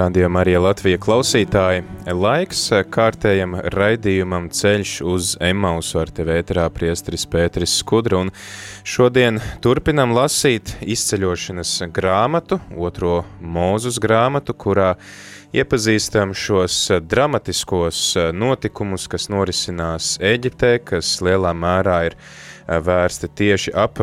[0.00, 1.82] Radījumā arī Latvijas klausītāji.
[2.16, 2.60] Laiks
[2.94, 8.30] kārtējam raidījumam ceļš uz Emausu ar tevi ēterā priestris Pēteris Skudra, un
[8.88, 14.94] šodien turpinam lasīt izceļošanas grāmatu, otro mūzus grāmatu, kurā
[15.52, 22.16] iepazīstam šos dramatiskos notikumus, kas norisinās Eģiptē, kas lielā mērā ir
[22.88, 24.00] vērsti tieši ap,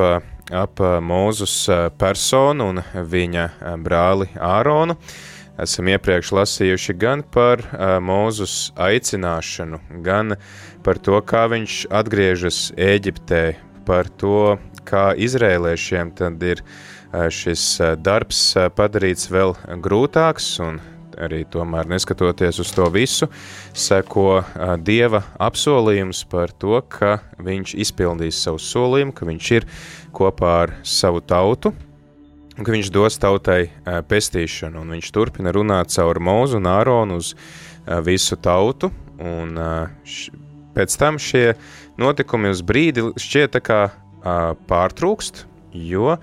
[0.52, 1.58] ap mūzus
[1.98, 2.84] personu un
[3.16, 3.48] viņa
[3.82, 5.00] brāli Āronu
[5.62, 10.38] esam iepriekš lasījuši gan par uh, Mūzus aicināšanu, gan
[10.86, 13.44] par to, kā viņš atgriežas Ēģiptē,
[13.88, 20.80] par to, kā izrēliešiem tad ir uh, šis uh, darbs uh, padarīts vēl grūtāks un
[21.18, 23.28] arī tomēr neskatoties uz to visu,
[23.74, 29.68] seko uh, Dieva apsolījums par to, ka viņš izpildīs savu solījumu, ka viņš ir
[30.16, 31.74] kopā ar savu tautu,
[32.58, 37.34] un ka viņš dos tautai pestīšanu, un viņš turpina runāt caur Mūzu un Āronu uz
[38.04, 38.92] visu tautu,
[39.22, 39.56] un
[40.04, 40.34] š,
[40.76, 41.54] pēc tam šie
[42.02, 43.82] notikumi uz brīdi šķiet kā
[44.68, 45.46] pārtrūkst,
[45.78, 46.18] jo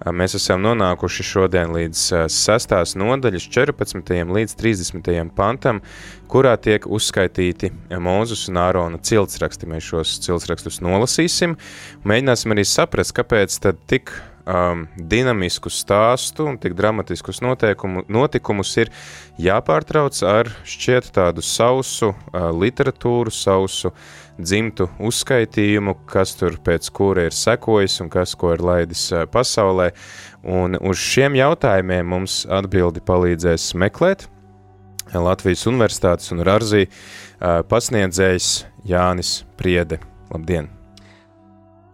[0.00, 2.72] mēs esam nonākuši šodien līdz 6.
[2.96, 4.14] nodaļas 14.
[4.32, 5.10] līdz 30.
[5.36, 5.82] pantam,
[6.30, 7.68] kurā tiek uzskaitīti
[8.00, 9.68] Mūzus un Ārona ciltsraksti.
[9.68, 11.58] Mēs šos ciltsrakstus nolasīsim,
[12.08, 14.14] mēģināsim arī saprast, kāpēc tad tik
[14.50, 18.90] um, dinamisku stāstu un tik dramatiskus noteikumu, notikumus ir
[19.40, 23.92] jāpārtrauc ar šķiet tādu sausu uh, literatūru, sausu
[24.40, 29.90] dzimtu uzskaitījumu, kas tur pēc kura ir sekojis un kas ko ir laidis uh, pasaulē.
[30.46, 34.28] Un uz šiem jautājumiem mums atbildi palīdzēs meklēt
[35.10, 38.52] Latvijas Universitātes un Rarzī uh, pasniedzējs
[38.88, 40.00] Jānis Priede.
[40.30, 40.79] Labdien!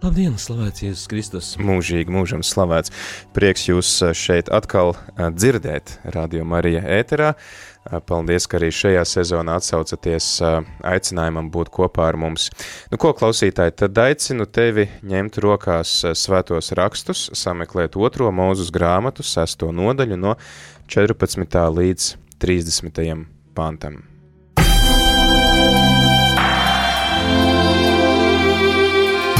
[0.06, 1.46] Labdien, slavēts Jēzus Kristus!
[1.58, 2.92] Mūžīgi, mūžam slavēts.
[3.34, 7.32] Prieks jūs eh, šeit atkal eh, dzirdēt Radio Marija ēterā.
[7.34, 10.30] Eh, paldies, ka arī šajā sezonā atsaucaties
[10.86, 12.52] aicinājumam būt kopā ar mums.
[12.92, 19.74] Nu, ko klausītāji, tad aicinu tevi ņemt rokās svētos rakstus, sameklēt otro mūzus grāmatu, sesto
[19.74, 20.38] nodaļu no
[20.86, 21.64] 14.
[21.82, 22.12] līdz
[22.46, 23.24] 30.
[23.58, 24.04] pantam.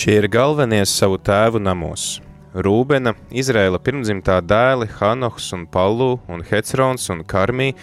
[0.00, 2.22] Šie ir galvenie savu tēvu namos.
[2.56, 7.74] Rūbena, Izraēla pirmdzimtā dēli Hanohs un Pallu un Hecrons un Karmī,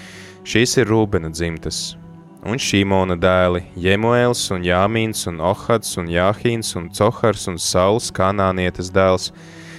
[0.41, 1.91] šīs ir Rūbena dzimtas.
[2.41, 8.89] Un Šīmona dēli Jemuēls un Jāmīns un Ohads un Jāhīns un Cohars un Sauls kanānietes
[8.97, 9.29] dēls,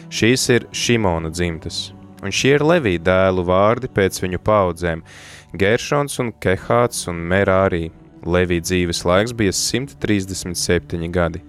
[0.06, 1.88] šīs ir Šimona dzimtas.
[2.22, 5.03] Un šie ir Levī dēlu vārdi pēc viņu paudzēm–
[5.59, 7.88] Geršons un Kehāts un Merārī.
[8.22, 11.47] Levī dzīves laiks bija 137 gadi.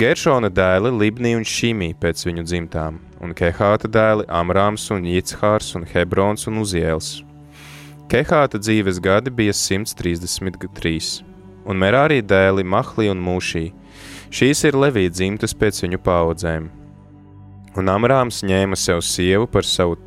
[0.00, 5.84] Geršona dēli Libni un Šimī pēc viņu dzimtām, un Kehāta dēli Amrāms un Jitshārs un
[5.90, 7.10] Hebrons un Uziels.
[8.08, 11.10] Kehāta dzīves gadi bija 133,
[11.68, 13.66] un Merārī dēli Mahli un Mūšī.
[14.32, 16.70] Šīs ir Levija dzimtas pēc viņu paudzēm.
[17.76, 20.00] Un Amrāms ņēma sev sievu par savu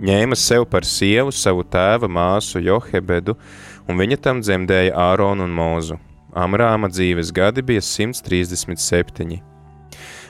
[0.00, 3.36] ņēma sev par sievu savu tēva māsu Johebedu,
[3.84, 6.00] un viņa tam dzemdēja Āronu un Mūzu.
[6.36, 9.38] Amrāma dzīves gadi bija 137.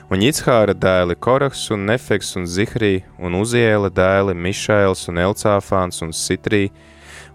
[0.07, 6.15] Un Jitshāra dēli Korahs un Nefeks un Zihrī un Uziela dēli Mišēls un Elcāfāns un
[6.15, 6.69] Sitrī,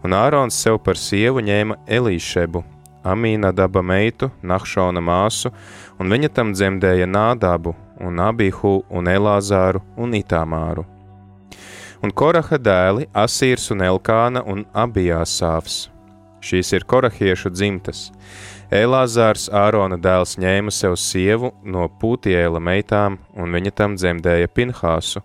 [0.01, 2.65] un Ārons sev par sievu ņēma Elīšebu,
[3.05, 5.53] Amīna daba meitu, Nahšona māsu,
[6.01, 10.89] un viņa tam dzemdēja Nādabu un Abihu un Elāzāru un Itāmāru.
[12.01, 15.83] Un Koraha dēli Asīrs un Elkāna un Abijāsāvs,
[16.43, 18.09] Šīs ir korahiešu dzimtas.
[18.73, 25.21] Elāzārs Ārona dēls ņēma sev sievu no Pūtiela meitām, un viņa tam dzemdēja Pinhāsu.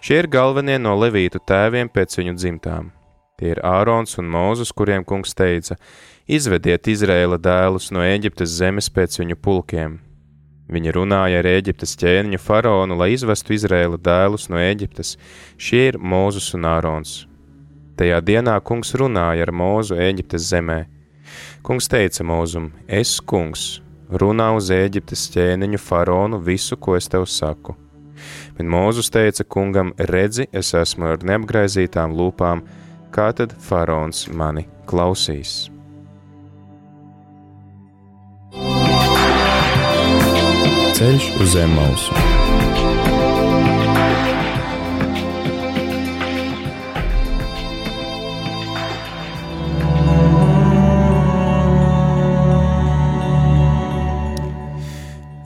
[0.00, 2.88] Šie ir galvenie no levītu tēviem pēc viņu dzimtām.
[3.36, 5.76] Tie ir Ārons un Mūzus, kuriem kungs teica:
[6.24, 10.00] Izvediet Izraēla dēlus no Eģiptes zemes pēc viņu pulkiem.
[10.72, 15.18] Viņa runāja ar Eģiptes ķēniņu faraonu, lai izvestu Izraēla dēlus no Eģiptes.
[15.60, 17.26] Šie ir Mūzus un Ārons.
[18.00, 20.86] Tajā dienā kungs runāja ar Mūzu Eģiptes zemē.
[21.62, 27.76] Kungs teica Mūzum: Es, kungs, runā uz Eģiptes ķēniņu faraonu visu, ko es tev saku.
[28.56, 32.64] Bet Mūzus teica kungam: Redzi, es esmu ar neapgraizītām lūpām,
[33.14, 35.68] kā tad faraons mani klausīs.
[40.98, 42.37] Ceļš uz zem mausu.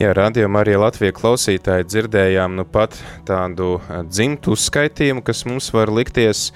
[0.03, 2.97] Jā, radījumā arī Latvijas klausītāji dzirdējām nu pat
[3.29, 3.77] tādu
[4.09, 6.49] dzimtu uzskaitījumu, kas mums var likties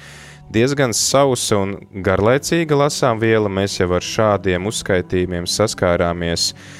[0.51, 3.47] diezgan sausa un garlaicīga lasām viela.
[3.47, 6.75] Mēs jau ar šādiem uzskaitījumiem saskārāmies uh,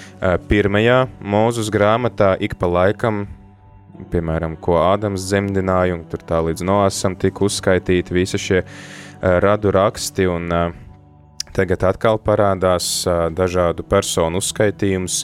[0.49, 3.29] Pirmajā mūzus grāmatā ik pa laikam,
[4.11, 8.65] piemēram, ko Ādams dzemdināja, un tur tā līdz noasam tika uzskaitīti visi šie
[9.23, 10.51] radu raksti, un
[11.55, 13.05] tagad atkal parādās
[13.39, 15.23] dažādu personu uzskaitījums,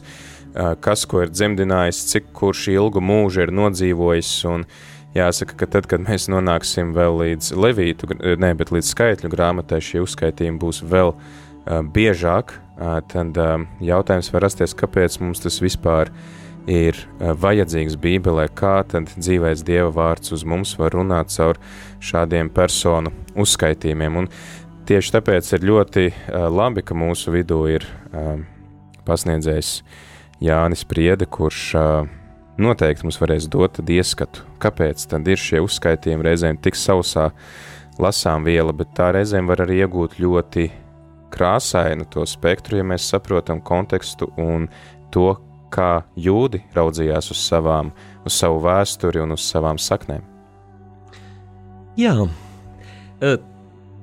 [0.84, 4.66] kas ko ir dzemdinājis, cik kurš ilgu mūžu ir nodzīvojis, un
[5.16, 8.10] jāsaka, ka tad, kad mēs nonāksim vēl līdz levītu,
[8.40, 11.14] ne, bet līdz skaitļu grāmatai, šie uzskaitījumi būs vēl
[11.94, 12.56] biežāk,
[13.12, 13.42] tad
[13.84, 16.10] jautājums var rasties, kāpēc mums tas vispār
[16.70, 21.58] ir vajadzīgs Bībelē, kā tad dzīvēs Dieva vārds uz mums var runāt caur
[22.02, 24.20] šādiem personu uzskaitījumiem.
[24.22, 24.28] Un
[24.86, 26.06] tieši tāpēc ir ļoti
[26.54, 27.86] labi, ka mūsu vidū ir
[29.06, 29.74] pasniedzējs
[30.42, 31.72] Jānis Priede, kurš
[32.58, 36.26] noteikti mums varēs dot ieskatu, kāpēc tad ir šie uzskaitījumi?
[36.26, 37.28] Reizēm tik sausā
[38.02, 40.66] lasām viela, bet tā reizēm var arī iegūt ļoti
[41.32, 44.66] krāsainu to spektru, ja mēs saprotam kontekstu un
[45.14, 45.30] to,
[45.72, 47.94] kā jūdi raudzījās uz savām,
[48.26, 50.26] uz savu vēsturi un uz savām saknēm.
[51.96, 52.12] Jā,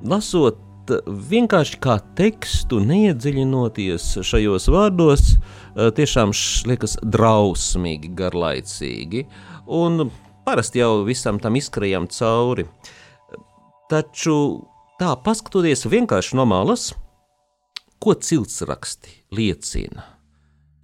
[0.06, 0.58] lasot
[1.08, 6.34] vienkārši kā tekstu, neiedziļinoties šajos vārdos, e, tiešām
[6.70, 9.26] liekas drausmīgi, garlaicīgi,
[9.80, 10.10] un
[10.48, 12.66] parasti jau visam tam izkrējam cauri.
[13.90, 14.40] Taču
[15.02, 16.92] tā, paskatoties vienkārši no malas,
[18.00, 20.06] Ko ciltsraksti liecina?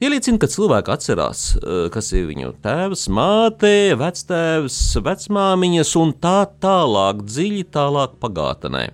[0.03, 6.43] Tie liecina, ka cilvēki atcerās, eh, kas ir viņu tēvs, māte, vectēvs, vecmāmiņas un tā
[6.59, 8.89] tālāk, dziļi tālāk pagātnē.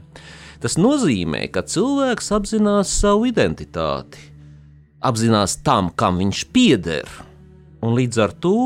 [0.61, 4.21] Tas nozīmē, ka cilvēks apzinās savu identitāti,
[5.01, 7.09] apzinās tam, kam viņš pieder,
[7.81, 8.57] un līdz ar to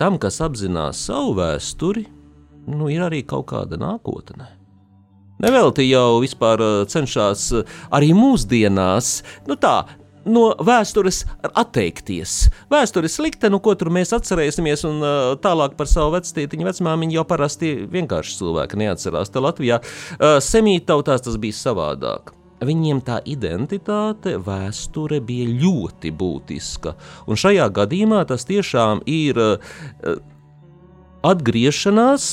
[0.00, 2.08] tam, kas apzinās savu vēsturi,
[2.74, 4.48] nu, ir arī kaut kāda nākotne.
[5.38, 9.12] Nevelti jau vispār eh, cenšas eh, arī mūsdienās,
[9.46, 9.76] nu tā,
[10.30, 12.38] no vēstures atteikties.
[12.72, 17.26] Vēstures slikta, nu ko tur mēs atcerēsimies, un uh, tālāk par savu vectītiņu, vecmāmiņu jau
[17.28, 19.32] parasti vienkārši cilvēki neatcerās.
[19.32, 22.34] Te Latvijā uh, semītautās tas bija savādāk.
[22.64, 26.96] Viņiem tā identitāte, vēsture bija ļoti būtiska,
[27.30, 29.76] un šajā gadījumā tas tiešām ir uh,
[31.26, 32.26] atgriešanās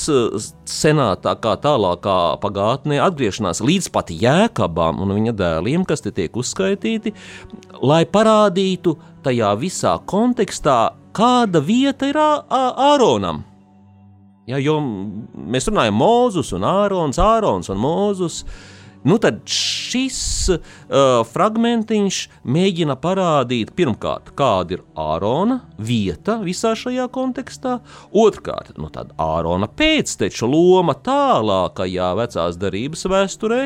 [0.70, 7.16] senātā, kā tālākā pagātnē, atgriešanās līdz pat jēkabām un viņa dēliem, kas te tiek uzskaitīti,
[7.82, 10.80] lai parādītu tajā visā kontekstā,
[11.16, 13.44] kāda vieta ir Āronam.
[14.46, 18.44] Ja, jo mēs runājam Mūzus un Ārons, Ārons un Mūzus.
[18.46, 18.75] Uh,
[19.06, 20.20] Nu, tad šis
[20.50, 22.20] uh, fragmentiņš
[22.50, 27.78] mēģina parādīt, pirmkārt, kāda ir Ārona vieta visā šajā kontekstā,
[28.18, 28.90] otrkārt, nu,
[29.22, 33.62] Ārona pēcteča loma tālākajā vecās darības vēsturē,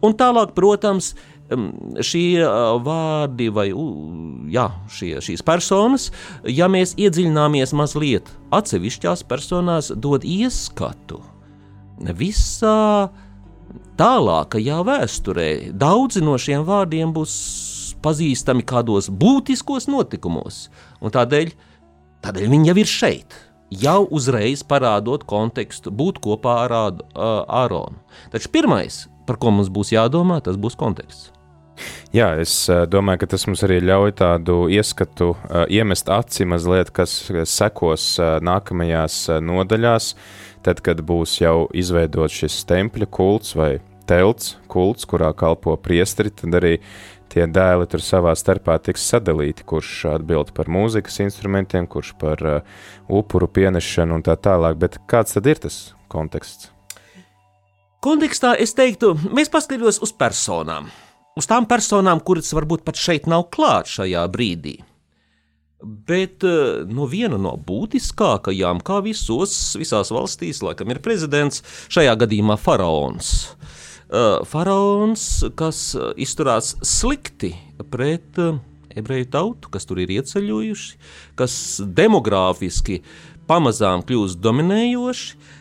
[0.00, 1.12] un tālāk, protams,
[2.00, 3.68] šie uh, vārdi vai
[4.54, 6.08] jā, šie, šīs personas,
[6.48, 11.20] ja mēs iedziļināmies mazliet atsevišķās personās, dod ieskatu
[12.16, 13.10] visā
[14.00, 17.34] tālākajā vēsturē daudzi no šiem vārdiem būs
[18.00, 20.68] pazīstami kādos būtiskos notikumos,
[21.04, 21.52] un tādēļ,
[22.24, 23.36] tādēļ viņi jau ir šeit.
[23.70, 28.00] Jau uzreiz parādot kontekstu, būt kopā ar Āronu.
[28.32, 31.28] Taču pirmais, par ko mums būs jādomā, tas būs konteksts.
[32.12, 32.52] Jā, es
[32.92, 35.30] domāju, ka tas mums arī ļauj tādu ieskatu,
[35.72, 37.14] iemest aci mazliet, kas
[37.48, 40.10] sekos nākamajās nodaļās,
[40.66, 43.76] tad, kad būs jau izveidots šis tempļa kults vai
[44.10, 46.76] telts, kults, kurā kalpo priesteri, tad arī
[47.30, 52.82] tie dēli tur savā starpā tiks sadalīti, kurš atbild par mūzikas instrumentiem, kurš par uh,
[53.06, 54.78] upuru pienešanu un tā tālāk.
[54.80, 56.72] Bet kāds tad ir tas konteksts?
[58.00, 60.88] Kontekstā es teiktu, mēs paskatītos uz personām.
[61.38, 64.80] Uz tām personām, kuras varbūt pat šeit nav klāt šajā brīdī.
[65.80, 71.62] Bet uh, no viena no būtiskākajām, kā visos, visās valstīs, laikam, ir prezidents,
[71.92, 73.30] šajā gadījumā faraons.
[73.54, 73.76] Uh,
[74.50, 75.26] faraons,
[75.58, 77.52] kas izturās slikti
[77.92, 78.40] pret
[78.96, 80.98] ebreju tautu, kas tur ir ieceļojuši,
[81.38, 81.54] kas
[81.86, 83.00] demogrāfiski
[83.50, 85.56] pamazām kļūst dominējoši,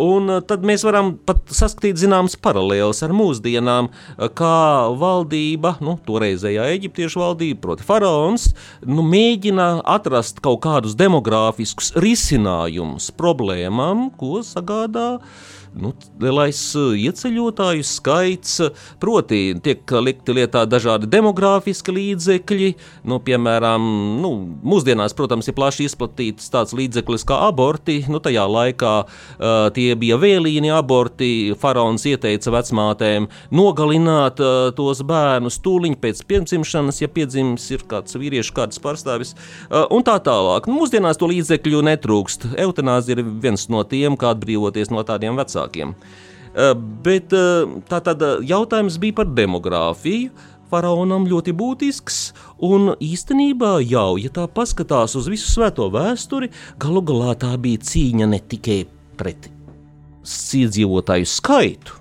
[0.00, 3.90] Un tad mēs varam pat saskatīt zināmas paralēlas ar mūsdienām,
[4.38, 4.56] kā
[4.96, 8.48] valdība, nu, toreizējā eģiptiešu valdība, proti, faraons,
[8.88, 9.68] nu, mēģina
[9.98, 18.58] atrast kaut kādus demogrāfiskus risinājumus problēmām, ko sagādā uh, nu, lielais uh, ieceļotāju skaits,
[19.02, 22.70] proti, tiek likti lietā dažādi demogrāfiski līdzekļi,
[23.10, 23.84] nu, piemēram,
[24.22, 24.32] nu,
[24.66, 30.18] mūsdienās, protams, ir plaši izplatīts tāds līdzeklis kā aborti, nu, tajā laikā uh, tie bija
[30.20, 37.86] vēlīni aborti, faraons ieteica vecmātēm nogalināt uh, tos bērnus tūliņ pēc piedzimšanas, ja piedzims ir
[37.90, 39.36] kāds vīriešu kāds pārstāvis,
[39.68, 40.66] uh, un tā tālāk.
[40.66, 42.50] Nu, mūsdienās to līdzekļu netrūkst.
[42.60, 45.94] Eutanāzija ir viens no tiem, kā atbrīvoties no tādiem vecākiem vecākiem.
[46.50, 46.74] Eh,
[47.04, 50.32] bet eh, tā tad eh, jautājums bija par demogrāfiju.
[50.70, 52.18] Faraonam ļoti būtisks,
[52.62, 56.46] un īstenībā jau, ja tā paskatās uz visu svēto vēsturi,
[56.78, 58.84] galu galā tā bija cīņa ne tikai
[59.18, 59.48] pret
[60.22, 61.96] iedzīvotāju skaitu,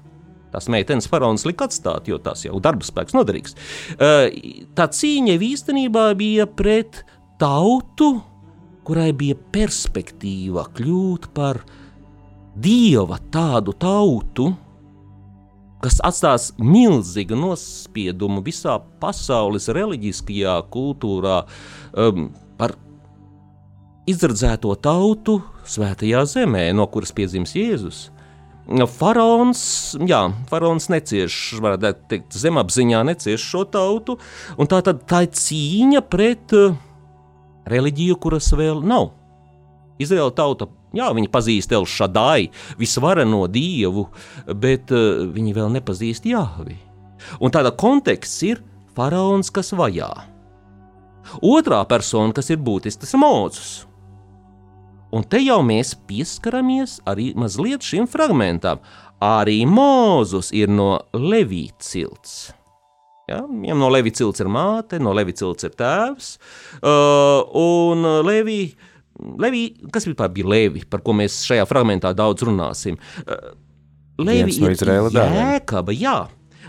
[0.53, 3.57] tās meitenes faraons lika atstāt, jo tās jau darba spēks noderīgs.
[3.97, 7.01] Tā cīņa īstenībā bija pret
[7.41, 8.19] tautu,
[8.85, 11.63] kurai bija perspektīva kļūt par
[12.59, 14.51] dieva tādu tautu,
[15.83, 21.41] kas atstās milzīgu nospiedumu visā pasaules reliģiskajā kultūrā
[21.95, 22.75] um, par
[24.09, 25.39] izredzēto tautu
[25.69, 28.07] svētajā zemē, no kuras piedzims Jēzus.
[28.69, 29.61] Faraons,
[30.05, 34.19] jā, faraons necieš, varētu teikt, zemapziņā necieš šo tautu,
[34.61, 36.75] un tā tad tā ir cīņa pret uh,
[37.69, 39.09] reliģiju, kuras vēl nav.
[39.99, 44.07] Izraela tauta Jā, viņi pazīst El Šadai, visvareno dievu,
[44.57, 46.79] bet uh, viņi vēl nepazīst Jāvi.
[47.43, 48.63] Un tāda konteksts ir
[48.97, 50.09] faraons, kas vajā.
[51.45, 53.71] Otrā persona, kas ir būtisks, tas ir Mozus.
[55.13, 58.81] Un te jau mēs pieskaramies arī mazliet šim fragmentam.
[59.21, 62.35] Arī Mozus ir no Levīta cilts.
[63.29, 63.41] Ja?
[63.45, 66.29] Viņam no Levīta cilts ir māte, no Levīta cilts ir tēvs.
[66.79, 68.88] Uh, un Levīta
[69.19, 72.99] Levi, kas vispār bija Levi, par ko mēs šajā fragmentā daudz runāsim?
[73.25, 73.51] Uh,
[74.19, 76.17] Levi no ir jēkaba, jā.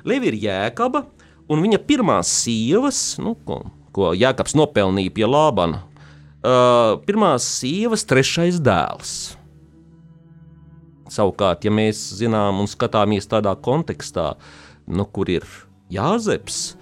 [0.06, 1.04] Levi ir jēkaba,
[1.50, 3.62] un viņa pirmās sievas, nu, ko,
[3.94, 9.14] ko Jēkabs nopelnīja pie Lābana, uh, pirmās sievas trešais dēls.
[11.10, 14.32] Savukārt, ja mēs zinām un skatāmies tādā kontekstā,
[14.86, 15.46] nu, kur ir
[15.90, 16.78] Jāzeps,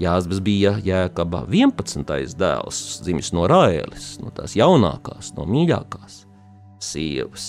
[0.00, 2.36] Jāzbis bija Jēkaba 11.
[2.40, 6.22] dēls, dzimis no Rāēlis, no tās jaunākās, no mīļākās
[6.80, 7.48] sievas.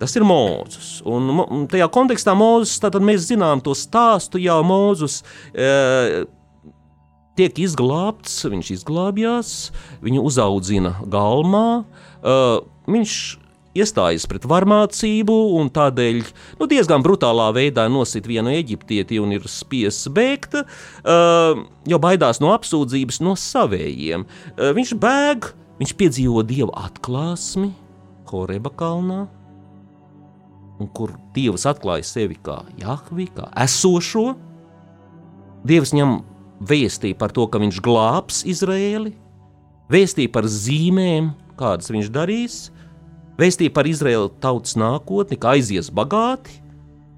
[0.00, 0.98] Tas ir Mozus.
[1.06, 5.22] Un tajā kontekstā Mozus, tad mēs zinām to stāstu, jau Mozus
[5.54, 6.26] e,
[7.38, 9.54] tiek izglābts, viņš izglābjās,
[10.04, 11.68] viņu uzaudzina galmā,
[12.20, 12.36] e,
[12.90, 13.14] viņš
[13.76, 16.20] iestājas pret varmācību un tādēļ
[16.60, 22.52] nu, diezgan brutālā veidā nosit vienu eģiptieti un ir spiests bēgt, uh, jo baidās no
[22.56, 24.26] apsūdzības no savējiem.
[24.26, 27.72] Uh, viņš bēg, viņš piedzīvo dieva atklāsmi
[28.26, 29.26] Horeba kalnā,
[30.96, 34.32] kur dievs atklāja sevi kā Jahvi, kā esošo.
[35.66, 36.18] Dievs ņem
[36.66, 39.14] vēstīja par to, ka viņš glābs Izraēli,
[39.92, 42.58] vēstīja par zīmēm, kādas viņš darīs,
[43.36, 46.60] Vēstīja par Izraēlu tautas nākotni, ka aizies bagāti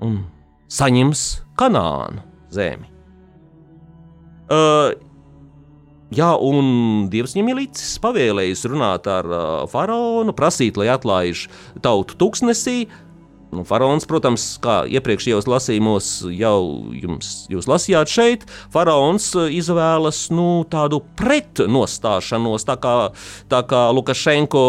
[0.02, 0.24] un
[0.72, 1.24] saņems
[1.58, 2.88] kanānu zemi.
[4.48, 4.94] Uh,
[6.14, 11.46] jā, un Dievs viņam ir līdzis pavēlējis runāt ar uh, faraonu, prasīt, lai atlaiž
[11.84, 12.88] tautu tuksnesī,
[13.48, 16.58] Nu, faraons, protams, kā iepriekšējos lasījumos jau
[16.92, 22.96] jums, jūs lasījāt šeit, faraons eh, izvēlas nu, tādu pretnostāšanos, tā kā,
[23.48, 24.64] tā kā Lukašenko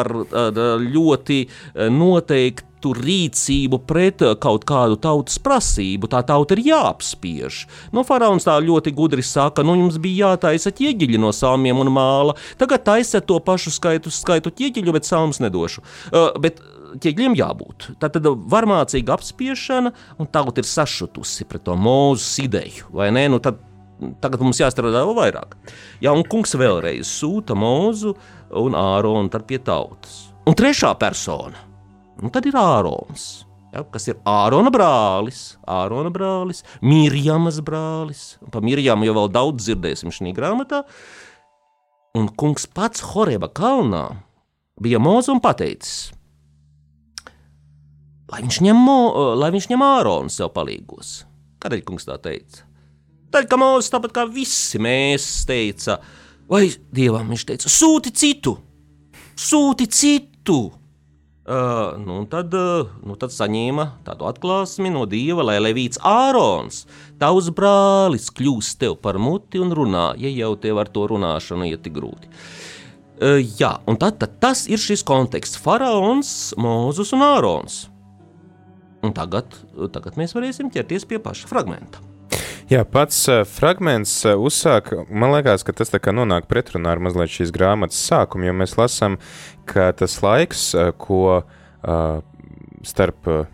[0.00, 0.10] ar,
[0.42, 6.08] ar ļoti eh, noteiktu vērstu rīcību pret eh, kaut kādu tautas prasību.
[6.08, 7.66] Tā tauta ir jāapspiež.
[7.92, 12.36] No faraons tā ļoti gudri saka, nu jums bija jātaisa ķieģeļi no salmiem un māla.
[12.58, 15.82] Tagad taisiet to pašu skaitu, skaitu ķieģeļu, bet salmus nedošu.
[16.12, 16.60] Uh, bet
[17.02, 17.88] ķēgļiem jābūt.
[18.02, 23.26] Tā tad varmācīga apspiešana, un tauta ir sašutusi pret to mūzu ideju, vai ne?
[23.32, 23.60] Nu, tad,
[24.22, 25.56] tagad mums jāstrādā vēl vairāk.
[26.04, 28.14] Jā, un kungs vēlreiz sūta mūzu
[28.62, 30.26] un āronu pie tautas.
[30.46, 31.58] Un trešā persona,
[32.22, 38.36] nu tad ir ārons ja, kas ir Ārona brālis, Ārona brālis, Mirjamas brālis.
[38.52, 40.82] Par Mirjamu jau vēl daudz dzirdēsim šajā grāmatā.
[42.16, 44.06] Un kungs pats Horeba kalnā
[44.80, 46.12] bija mūzis un pateicis,
[48.32, 48.98] lai viņš ņem, mo,
[49.38, 51.20] lai viņš ņem Āronu sev palīgos.
[51.62, 52.64] Kādēļ kungs tā teica?
[53.34, 55.98] Tad, ka mūzis tāpat kā visi mēs teica,
[56.50, 58.56] vai dievam viņš teica, sūti citu,
[59.36, 60.60] sūti citu.
[61.46, 66.80] Uh, nu, tad, uh, nu, tad saņēma tādu atklāsmi no dieva, lai Levīts Ārons,
[67.22, 71.86] tavs brālis, kļūst tev par muti un runā, ja jau tev ar to runāšanu iet
[71.94, 72.32] grūti.
[73.22, 77.84] Uh, jā, un tad, tad tas ir šis konteksts- faraons, Mūzus un Ārons.
[79.06, 79.56] Un tagad,
[79.94, 82.02] tagad mēs varēsim ķerties pie paša fragmenta.
[82.66, 87.52] Jā, pats uh, fragments uh, uzsāk, man liekas, ka tas nonāk pretrunā ar mazliet šīs
[87.54, 89.20] grāmatas sākumu, jo mēs lasām,
[89.70, 92.18] ka tas laiks, uh, ko uh,
[92.82, 93.46] starp uh,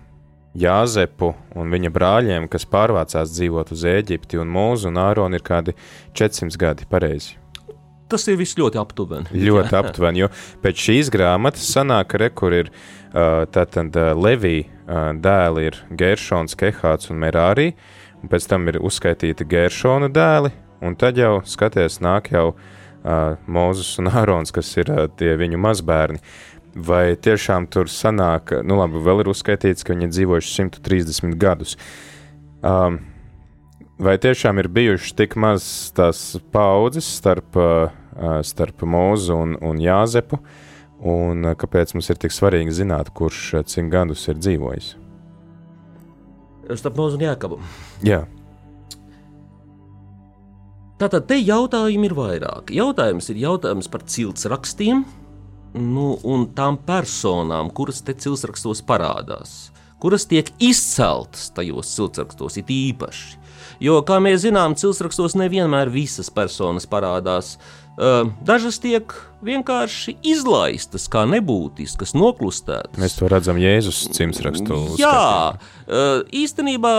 [0.56, 5.76] Jāzepu un viņa brāļiem, kas pārvācās dzīvot uz Eģipti un Mūzu un Āronu, ir kādi
[6.16, 7.41] 400 gadi pareizi.
[8.12, 9.32] Tas ir viss ļoti aptuveni.
[9.48, 10.28] Ļoti aptuveni, jo
[10.60, 12.68] pēc šīs grāmatas sanāk, re, kur ir
[13.12, 17.72] tātad Levija dēli ir Geršons, Kehāts un Merārī,
[18.22, 20.52] un pēc tam ir uzskaitīti Gēršona dēli,
[20.84, 22.52] un tad jau skaties, nāk jau
[23.46, 26.22] Mozus un Ārons, kas ir tie viņu mazbērni.
[26.72, 31.74] Vai tiešām tur sanāk, nu labi, vēl ir uzskaitīts, ka viņi ir dzīvojuši 130 gadus.
[32.64, 33.02] Um,
[34.00, 35.66] vai tiešām ir bijušas tik maz
[35.96, 37.92] tās paudzes starp, uh,
[38.46, 40.38] starp Mūzu un, un Jāzepu,
[41.02, 44.92] un kāpēc mums ir tik svarīgi zināt, kurš cik gadus ir dzīvojis?
[46.78, 47.58] starp Mūzu un Jāekabu.
[48.06, 48.22] Jā.
[51.02, 52.70] Tātad te jautājumi ir vairāk.
[52.70, 55.02] Jautājums ir jautājums par ciltsrakstiem
[55.74, 63.40] nu, un tām personām, kuras te ciltsrakstos parādās, kuras tiek izceltas tajos ciltsrakstos, it īpaši.
[63.82, 67.56] Jo, kā mēs zinām, ciltsrakstos nevienmēr visas personas parādās.
[67.92, 69.12] Dažas tiek
[69.44, 72.96] vienkārši izlaistas, kā nebūtiskas, noklustētas.
[72.96, 74.78] Mēs to redzam Jēzus cimsrakstu.
[74.96, 75.58] Jā,
[76.32, 76.94] īstenībā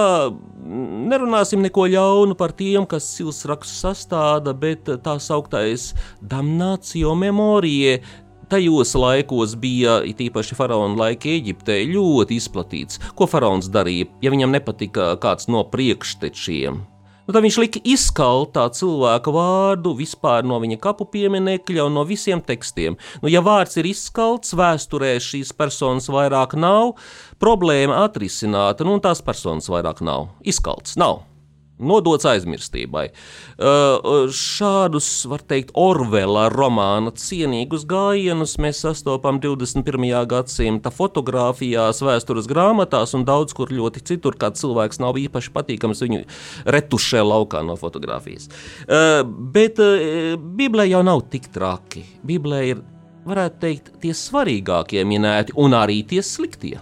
[1.10, 8.04] nerunāsim neko ļaunu par tiem, kas ciltsrakstu sastāda, bet tā sauktais damnācio memorie
[8.54, 13.02] tajos laikos bija īpaši faraona laika Eģiptē ļoti izplatīts.
[13.18, 16.84] Ko faraons darīja, ja viņam nepatika kāds no priekštečiem?
[17.24, 22.04] Nu, tad viņš lika izskaut tā cilvēka vārdu vispār no viņa kapu pieminekļa un no
[22.08, 22.98] visiem tekstiem.
[23.24, 26.98] Nu, ja vārds ir izskalts, vēsturē šīs personas vairāk nav,
[27.40, 30.34] problēma atrisināta, nu, un tās personas vairāk nav.
[30.44, 31.24] Izskalts nav
[31.88, 33.08] nodots aizmirstībai.
[33.58, 40.08] Uh, šādus, var teikt, Orvela romāna cienīgus gājienus mēs sastopam 21.
[40.30, 46.24] gadsimta fotografijās, vēstures grāmatās un daudz kur ļoti citur, kā cilvēks nav īpaši patīkams viņu
[46.76, 48.50] retušē laukā no fotografijas.
[48.88, 52.04] Uh, bet Bībelē jau nav tik traki.
[52.26, 52.82] Bībelē ir,
[53.28, 56.78] varētu teikt, tie svarīgākie minēti un arī tie sliktie.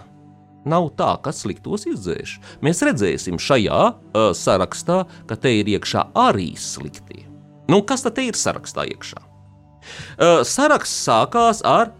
[0.68, 2.36] Nav tā, ka sliktos izdzēš.
[2.62, 7.24] Mēs redzēsim šajā uh, sarakstā, ka te ir iekšā arī sliktie.
[7.70, 9.18] Nu, kas tad ir sarakstā iekšā?
[9.22, 11.90] Uh, saraksts sākās ar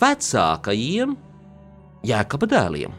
[0.00, 1.16] vecākajiem
[2.08, 2.94] jēkaba dēliem.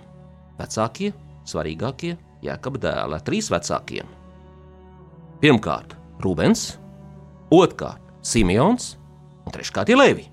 [0.59, 1.13] Vecākie,
[1.49, 2.13] svarīgākie
[2.45, 4.05] jēkaba dēli, trīs vecākiem.
[5.41, 6.75] Pirmkārt, Rūbens,
[7.55, 8.93] otrkārt, Simons
[9.47, 10.27] un treškārt, Levi.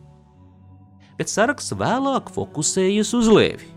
[1.17, 3.76] Bet saraksts vēlāk fokusējas uz Levi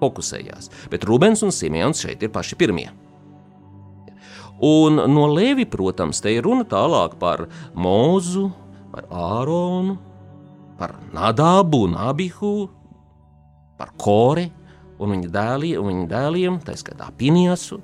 [0.00, 0.70] fokusējās.
[0.92, 2.88] Bet Rubens un Simons šeit ir paši pirmie.
[4.60, 8.50] Un no Levi, protams, te ir runa tālāk par Mūzu,
[8.92, 9.96] par Āronu,
[10.76, 12.68] par Nadabu un Abihu,
[13.80, 14.50] par Kori
[15.00, 17.80] un viņa dēliem, un viņa dēliem tā skaitā Piniesu.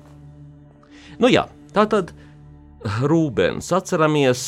[1.17, 2.13] Nu jā, tā tad
[3.09, 4.45] Rūbens, atceramies,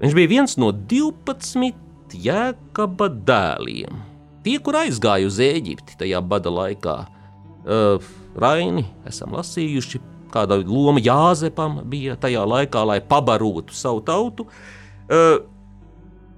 [0.00, 4.00] viņš bija viens no 12 jēkaba dēliem–
[4.46, 6.92] Tie, kur aizgāja uz Eģipti tajā bada laikā,
[7.66, 8.04] uh,
[8.38, 9.98] Raini, esam lasījuši,
[10.30, 14.46] kāda loma Jāzepam bija tajā laikā, lai pabarotu savu tautu.
[15.10, 15.42] Uh,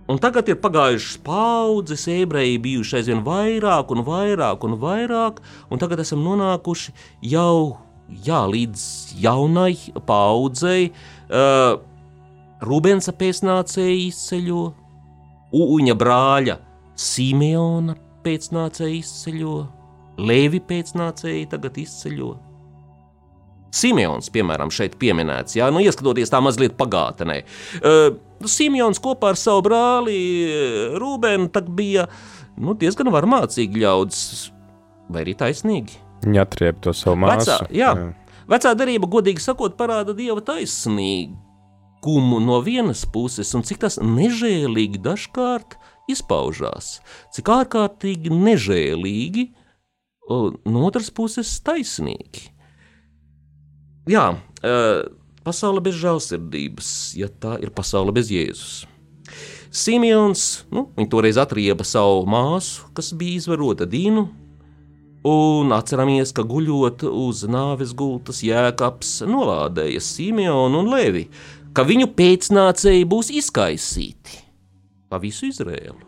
[0.09, 6.01] Un tagad ir pagājušas paudzes, ebreji bijuši aizvien vairāk un vairāk un vairāk, un tagad
[6.01, 6.95] esam nonākuši
[7.29, 7.77] jau
[8.25, 8.87] jā, līdz
[9.21, 9.75] jaunai
[10.09, 10.95] paudzei.
[11.29, 11.77] Uh,
[12.65, 14.65] Rūbens pēcnācēji izceļo,
[15.53, 16.57] Uņa brāļa
[16.99, 17.95] Simeona
[18.27, 19.57] pēcnācēji izceļo,
[20.19, 22.35] Levi pēcnācēji tagad izceļo.
[23.79, 27.43] Simons, piemēram, šeit pieminēts, jā, nu, ieskatoties tā mazliet pagātnē.
[27.79, 28.17] Uh,
[28.49, 30.19] Simons kopā ar savu brāli
[30.99, 32.07] Rūbēnu bija
[32.59, 34.23] nu, diezgan varmācīgi ļaudis,
[35.13, 36.01] vai arī taisnīgi.
[36.25, 37.53] Viņa atriep to savu māsu.
[37.53, 37.93] Vecā, jā.
[37.93, 38.09] jā.
[38.49, 45.77] Vecā darība, godīgi sakot, parāda dieva taisnīgumu no vienas puses, un cik tas nežēlīgi dažkārt
[46.11, 46.99] izpaužās.
[47.35, 49.49] Cik ārkārtīgi nežēlīgi,
[50.29, 52.49] no otras puses taisnīgi.
[54.09, 54.31] Jā,
[55.45, 58.87] pasaule bez žēlsirdības, ja tā ir pasaule bez Jēzus.
[59.69, 64.25] Simons, nu, viņa toreiz atrieba savu māsu, kas bija izvarota Dīnu,
[65.29, 71.27] un atceramies, ka guļot uz nāves gultas jēkabs nolādēja Simonu un Levi,
[71.77, 74.48] ka viņu pēcnācēji būs izkaisīti
[75.09, 75.99] pa visu Izrēlu.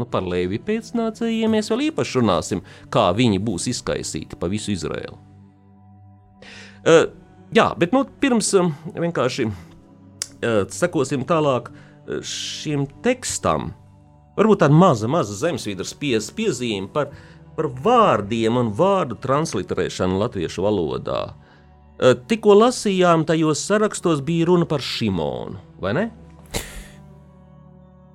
[0.00, 5.18] Nu, par Levi pēcnācējiem mēs vēl īpaši runāsim, kā viņi būs izkaisīti pa visu Izrēlu.
[6.80, 7.10] Uh,
[7.52, 13.74] jā, bet nu, pirms um, vienkārši uh, sekosim tālāk uh, šim tekstam,
[14.38, 17.12] varbūt tāda maza, maza zemesvītras pies, piezīme par,
[17.58, 21.20] par vārdiem un vārdu transliterēšanu latviešu valodā.
[22.00, 26.08] Uh, tikko lasījām, tajos sarakstos bija runa par Šimonu, vai ne?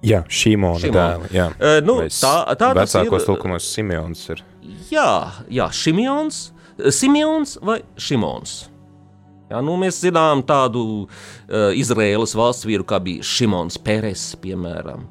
[0.06, 1.32] Jā, Šimona dēla.
[1.34, 1.48] Jā.
[1.58, 4.44] Uh, nu, tā, tā vecākos ir, tulkumos Simeons ir.
[4.92, 5.10] Jā,
[5.52, 6.48] jā Šimons,
[6.94, 8.66] Simons vai Šimons.
[9.50, 15.06] Ja, nu, mēs zinām tādu uh, Izraēlas valsts vīru, kā bija Šimons Pēres, piemēram.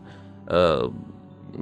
[0.44, 0.88] Uh,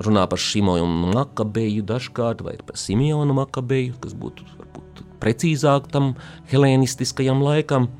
[0.01, 6.14] runā par Šimonu Makabeju dažkārt, vai par Simeonu Makabeju, kas būtu varbūt precīzāk tam
[6.53, 7.90] helēnistiskajam laikam.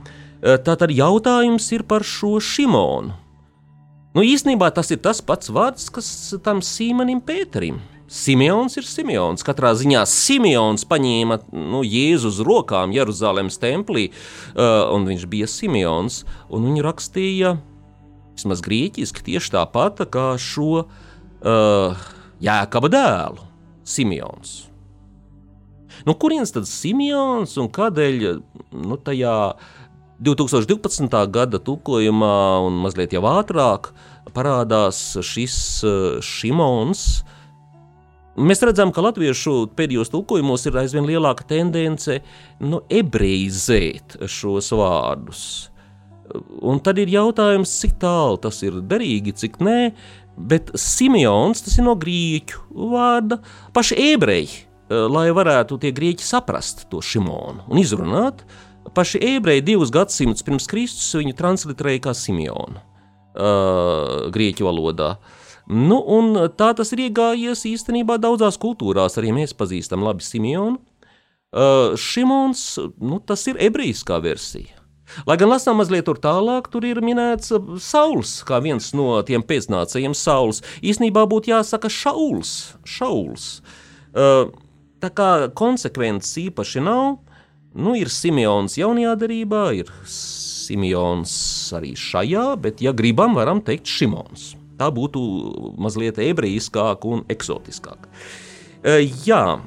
[0.41, 3.22] Uh, tātad jautājums ir par šo Šimonu.
[4.13, 6.07] Nu, īsnībā tas ir tas pats vārds, kas
[6.45, 7.81] tam Sīmanim Pēterim.
[8.13, 9.41] Simeons ir Simeons.
[9.47, 16.27] Katrā ziņā Simeons paņēma nu, Jēzu uz rokām Jeruzalemes templī, uh, un viņš bija Simeons.
[16.53, 17.55] Viņu rakstīja
[18.35, 22.05] vismaz grieķiski tieši tāpat kā šo uh,
[22.45, 23.49] jēkaba dēlu,
[23.89, 24.59] Simeons.
[26.05, 28.25] Nu, kurienes tad Simeons un kādēļ
[28.77, 29.37] nu, tajā
[30.23, 31.11] 2012.
[31.35, 33.91] gada tulkojumā un mazliet jau ātrāk
[34.37, 37.25] parādās šis uh, Šimons?
[38.39, 42.21] Mēs redzam, ka latviešu pēdējos tulkojumos ir aizvien lielāka tendence
[42.63, 45.43] nu, ebreizēt šos vārdus.
[46.65, 49.79] Un tad ir jautājums, cik tālu tas ir derīgi, cik nē,
[50.39, 52.63] bet Simeons tas ir no grieķu
[52.95, 53.43] vārda
[53.75, 58.47] paši ebreji, lai varētu tie grieķi saprast to Šimonu un izrunāt.
[58.91, 65.15] Paši ebreji divus gadsimtus pirms Kristus viņu transliterēja kā Simeonu uh, grieķu valodā.
[65.71, 69.17] Nu, un tā tas ir iegājies īstenībā daudzās kultūrās.
[69.21, 70.81] Arī mēs pazīstam labi Simeonu.
[71.53, 74.79] Uh, Šimons, nu, tas ir ebrejiskā versija.
[75.29, 77.53] Lai gan lasām mazliet tur tālāk, tur ir minēts
[77.85, 80.63] Sauls, kā viens no tiem pēcnācējiem Sauls.
[80.81, 82.73] Īsnībā būtu jāsaka Šauls.
[82.89, 83.61] šauls.
[84.13, 84.49] Uh,
[85.03, 87.21] tā kā konsekvences īpaši nav,
[87.75, 91.35] nu, ir Simeons jaunajā darībā, ir Simeons
[91.77, 95.23] arī šajā, bet, ja gribam, varam teikt Šimons tā būtu
[95.81, 98.11] mazliet ebrejiskāka un eksotiskāka.
[98.83, 99.61] E, jā,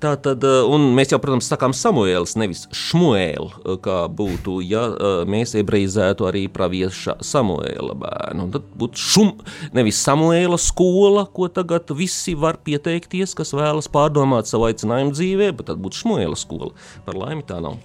[0.00, 4.84] Tā tad, e, un mēs jau, protams, sakām Samuēls, nevis Šmuēl, e, kā būtu, ja
[5.28, 8.48] mēs ebreizētu arī pravieša Samuēla bērnu.
[8.54, 9.32] Tad būtu šum,
[9.76, 15.72] nevis Samuēla skola, ko tagad visi var pieteikties, kas vēlas pārdomāt savu aicinājumu dzīvē, bet
[15.72, 16.72] tad būtu Šmuēla skola.
[17.06, 17.80] Par laimi tā nav.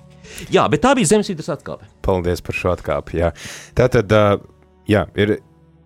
[0.53, 1.87] Jā, bet tā bija zemesvītras atkāpe.
[2.05, 3.31] Paldies par šo atkāpi, jā.
[3.77, 4.11] Tātad,
[4.89, 5.37] jā, ir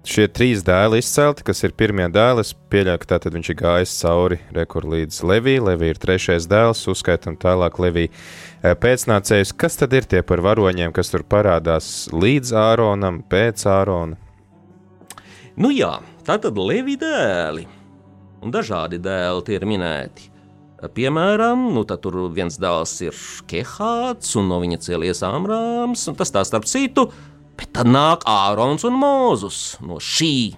[0.07, 2.45] šie trīs dēli izcelti, kas ir pirmie dēli.
[2.45, 5.65] Es pieļauju, ka tātad viņš ir gājis cauri rekur līdz Levijai.
[5.71, 9.53] Levija ir trešais dēls, uzskaitam tālāk Levija e, pēcnācējus.
[9.57, 14.17] Kas tad ir tie par varoņiem, kas tur parādās līdz Āronam, pēc Ārona?
[15.59, 17.67] Nu jā, tā tad Levija dēli
[18.41, 20.29] un dažādi dēli tie ir minēti.
[20.81, 23.17] Piemēram, nu, tur viens dēls ir
[23.49, 27.11] Kehāts, un no viņa cēlies Āmrāms, un tas tā starp citu
[27.61, 30.57] Bet tad nāk Ārons un Mūzus no šī.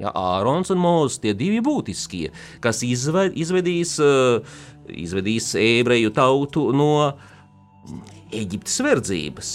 [0.00, 2.30] Ja, Ārons un Mūzes tie divi būtiskie,
[2.64, 4.40] kas izved, izvedīs, uh,
[4.88, 6.92] izvedīs ebreju tautu no
[8.32, 9.50] Eģiptes verdzības.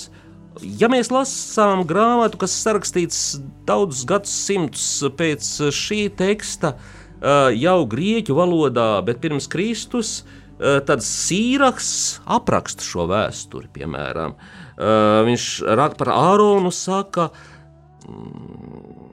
[0.78, 3.24] Ja mēs lasām grāmatu, kas sarakstīts
[3.66, 4.86] daudzus gadsimtus
[5.18, 10.43] pēc šī teksta, uh, jau grieķu valodā, bet pirms Kristus, uh,
[10.88, 11.90] tad Sīraks
[12.32, 14.36] apraksta šo vēsturi, piemēram.
[14.74, 15.48] Uh, viņš
[15.80, 17.30] raksta par Āronu, saka,
[18.08, 19.10] mm,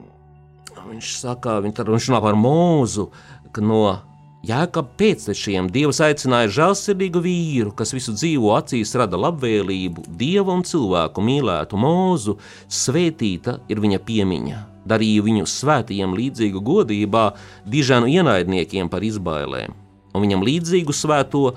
[0.91, 3.09] viņš saka, viņš, runā par mūzu,
[3.51, 3.83] ka no
[4.41, 11.21] Jēkab pēctečiem Dievs aicināja žēlsirdīgu vīru, kas visu dzīvo acīs rada labvēlību, Dievu un cilvēku
[11.21, 17.27] mīlētu mūzu, svētīta ir viņa piemiņa, darīja viņu svētījiem līdzīgu godībā,
[17.69, 19.77] dižanu ienaidniekiem par izbailēm,
[20.13, 21.51] un viņam līdzīgu svēto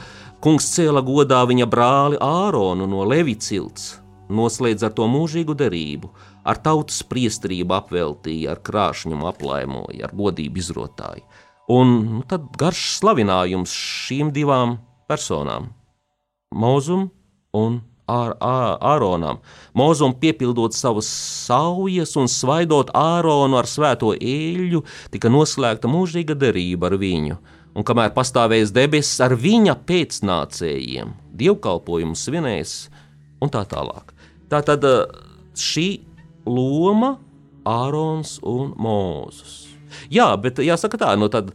[0.45, 6.11] kungs cēla godā viņa brāli Āronu no Levicilts, noslēdz ar to mūžīgu derību,
[6.45, 11.25] ar tautas priesterību apveltīja, ar krāšņumu aplaimoja, ar godību izrotāju
[11.69, 14.77] Un nu, tad garš slavinājums šīm divām
[15.09, 15.73] personām-
[16.63, 17.11] Mozum
[17.57, 19.39] un Ār, ār, Āronam.
[19.73, 26.99] Mozum piepildot savas saujas un svaidot Āronu ar svēto eļļu, tika noslēgta mūžīga derība ar
[27.01, 27.39] viņu.
[27.75, 32.75] Un kamēr pastāvēs debesis ar viņa pēcnācējiem, dievkalpojumu svinēs
[33.43, 34.15] un tā tālāk.
[34.51, 35.05] Tā tad eh,
[35.59, 35.89] šī
[36.47, 37.17] loma
[37.67, 39.65] Ārons un Mūzus.
[40.13, 41.55] Jā, bet jāsaka tā, no tad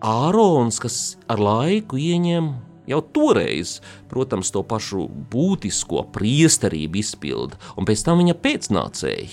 [0.00, 2.52] Ārons, kas ar laiku ieņem
[2.90, 3.78] jau toreiz,
[4.10, 9.30] protams, to pašu būtisko priesterību izpilda, un pēc tam viņa pēcnācēji,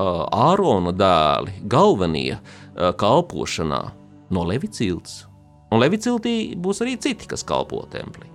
[0.00, 2.38] Ārona dēli, galvenie
[2.74, 3.82] kalpošanā
[4.34, 5.24] no Levicilts.
[5.70, 8.26] Un Leviciltī būs arī citi, kas kalpo templī.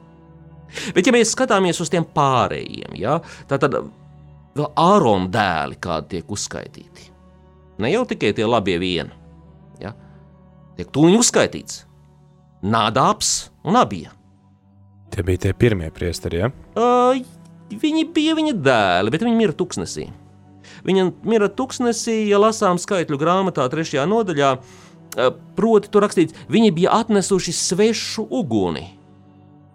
[0.96, 3.68] Bet, ja mēs skatāmies uz tiem pārējiem, ja, tad
[4.56, 7.12] vēl Ārona dēli kādi tiek uzskaitīti.
[7.84, 9.12] Ne jau tikai tie labie vieni.
[9.84, 9.92] Ja?
[10.78, 11.84] Tiek tūlīt uzskaitīts.
[12.66, 14.08] Nādāps un abie.
[15.12, 16.52] Tie bija tie pirmie priesteri, ja?
[16.80, 17.20] Uh,
[17.72, 20.08] viņi bija viņa dēli, bet viņi mira tuksnesī.
[20.88, 24.56] Viņa mira tuksnesī, ja lasām skaitļu grāmatā, trešajā nodaļā.
[24.56, 24.85] Uh,
[25.56, 28.86] proti, tur rakstīts, viņi bija atnesuši svešu uguni.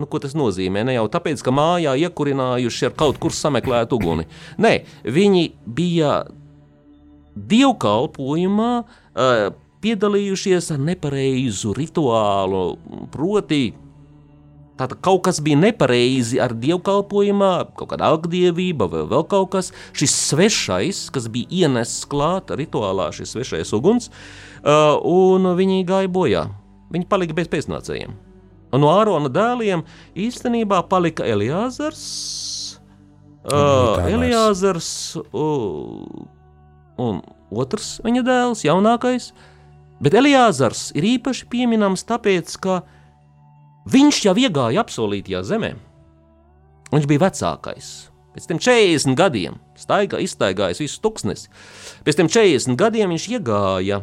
[0.00, 0.84] Nu, ko tas nozīmē?
[0.88, 4.24] Ne jau tāpēc, ka mājā iekurinājuši ar kaut kur sameklētu uguni.
[4.60, 6.22] Nē, viņi bija
[7.36, 9.44] dievkalpojumā uh,
[9.84, 12.64] piedalījušies ar nepareizu rituālu,
[13.12, 13.62] proti,
[14.80, 19.66] Tātad kaut kas bija nepareizi ar dievkalpojumā, kaut kāda agdievība vai vēl kaut kas.
[19.92, 26.48] Šis svešais, kas bija ienests klāt rituālā, šis svešais uguns, uh, un viņi gāja bojā.
[26.90, 28.16] Viņi palika bez pēcnācējiem.
[28.70, 29.82] Un no Ārona dēliem
[30.18, 32.02] īstenībā palika Eliāzars.
[33.40, 36.04] Uh, Eliāzars uh,
[37.00, 39.30] un otrs viņa dēls, jaunākais.
[40.00, 42.82] Bet Eliāzars ir īpaši pieminams tāpēc, ka
[43.90, 45.74] viņš jau iegāja apsolītajā zemē.
[46.90, 47.90] Viņš bija vecākais.
[48.30, 51.50] Pēc tam 40 gadiem staigā, izstaigājis visu tuksnesi.
[52.06, 54.02] Pēc tam 40 gadiem viņš iegāja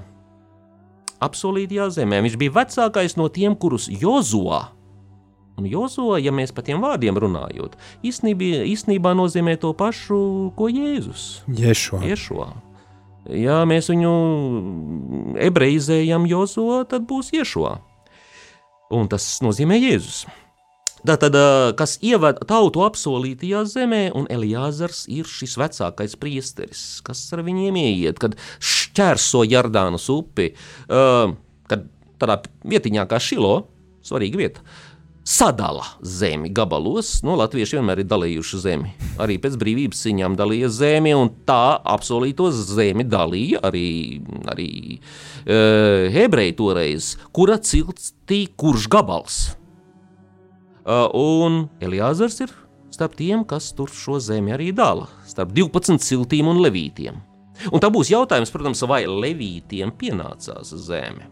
[1.23, 2.21] apsolītajā zemē.
[2.25, 4.67] Viņš bija vecākais no tiem, kurus Jozua.
[5.57, 10.19] Un Jozua, ja mēs par tiem vārdiem runājot, īstenībā, īstenībā nozīmē to pašu,
[10.57, 11.41] ko Jēzus.
[11.49, 12.03] Ješua.
[12.05, 12.51] Ješua.
[13.33, 14.11] Ja mēs viņu
[15.43, 17.79] ebreizējam Jozo, tad būs Iešua.
[18.93, 20.27] Un tas nozīmē Jēzus.
[21.07, 21.35] Tātad,
[21.77, 28.17] kas ievada tautu apsolītajā zemē, un Elijāzars ir šis vecākais priesteris, kas ar viņiem ieiet,
[28.21, 28.35] kad
[28.97, 30.51] šķērso Jardānas upi,
[30.87, 33.67] kad tādā vietiņā kā Šilo,
[34.05, 34.63] svarīga vieta,
[35.27, 37.19] sadala zemi gabalos.
[37.25, 38.93] No, Latvieši vienmēr ir dalījuši zemi.
[39.21, 43.89] Arī pēc brīvības cīņām dalīja zemi, un tā apsolīto zemi dalīja arī,
[44.47, 49.41] arī uh, ebreji toreiz, kura ciltī kurš gabals.
[50.87, 52.53] Uh, un Eliāzars ir
[52.95, 57.19] starp tiem, kas tur šo zemi arī dala, starp 12 ciltīm un levītiem.
[57.71, 61.27] Un tā būs jautājums, protams, vai levītiem pienācās zeme.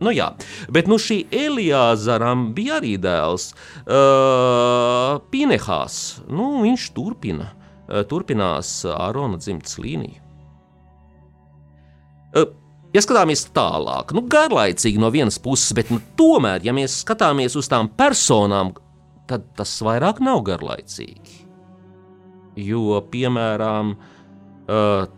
[0.00, 0.30] Nu, jā,
[0.72, 3.50] bet nu, šī Elijāzaram bija arī dēls
[3.84, 5.96] uh, Pinehās.
[6.32, 10.22] Nu, viņš turpina, uh, turpinās Ārona dzimtas līniju.
[12.30, 12.48] Uh,
[12.96, 17.68] ja skatāmies tālāk, nu, garlaicīgi no vienas puses, bet nu, tomēr, ja mēs skatāmies uz
[17.68, 18.72] tām personām,
[19.28, 21.44] tad tas vairāk nav garlaicīgi.
[22.56, 24.19] Jo, piemēram, uh,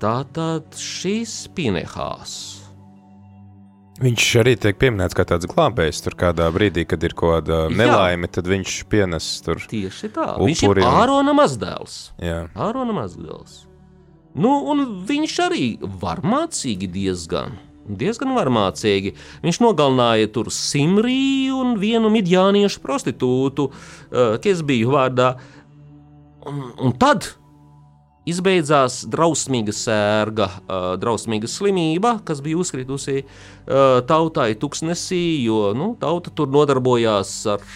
[0.02, 2.62] tā tad šis Pinehās
[4.02, 6.00] Viņš arī tiek pieminēts kā tāds glābējs.
[6.02, 9.60] Tur kādā brīdī, kad ir kaut kāda nelaime, tad viņš pienes tur.
[9.70, 10.32] Tieši tā.
[10.40, 11.98] Viņš ir Ārona mazdēls.
[12.22, 12.46] Jā.
[12.58, 13.60] Ārona mazdēls.
[14.32, 15.66] Nu, un viņš arī
[16.00, 17.58] var mācīgi diezgan.
[17.82, 19.12] Diezgan varmācīgi.
[19.44, 23.68] Viņš nogalināja tur Simrī un vienu midjāniešu prostitūtu,
[24.42, 25.28] kas bija vārdā.
[26.48, 27.28] Un, un tad
[28.28, 30.46] Izbeidzās drausmīga sērga,
[31.02, 33.24] drausmīga slimība, kas bija uzkritusi
[34.06, 37.66] tautai tuksnesī, jo nu, tauta tur nodarbojās ar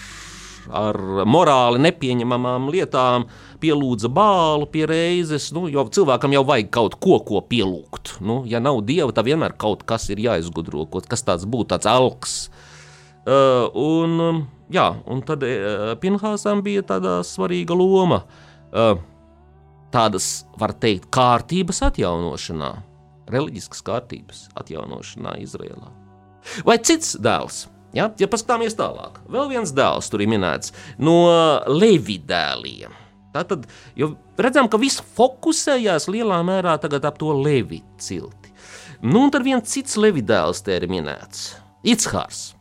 [0.73, 0.97] ar
[1.29, 3.27] morāli nepieņemamām lietām
[3.63, 8.17] pielūdza bālu pie reizes, nu, jo cilvēkam jau vajag kaut ko, ko pielūgt.
[8.25, 12.37] Nu, ja nav dieva, tad vienmēr kaut kas ir jāizgudro, kas tāds būtu tāds alks.
[13.27, 18.23] Uh, un, jā, un tad uh, Pinhāsam bija tāda svarīga loma.
[18.71, 19.01] Uh,
[19.97, 20.27] tādas,
[20.61, 22.73] var teikt, kārtības atjaunošanā,
[23.33, 25.89] reliģiskas kārtības atjaunošanā Izrēlā.
[26.67, 27.67] Vai cits dēls?
[27.97, 31.17] Ja, ja paskatāmies tālāk, vēl viens dēls tur ir minēts no
[31.71, 32.93] Levi dēliem.
[33.37, 33.65] Tātad,
[33.97, 38.53] jo redzam, ka viss fokusējās lielā mērā ap to Levi cilti.
[39.03, 41.57] Nu, un tad viens cits Levi dēls te ir minēts-
[41.93, 42.55] Ichārs.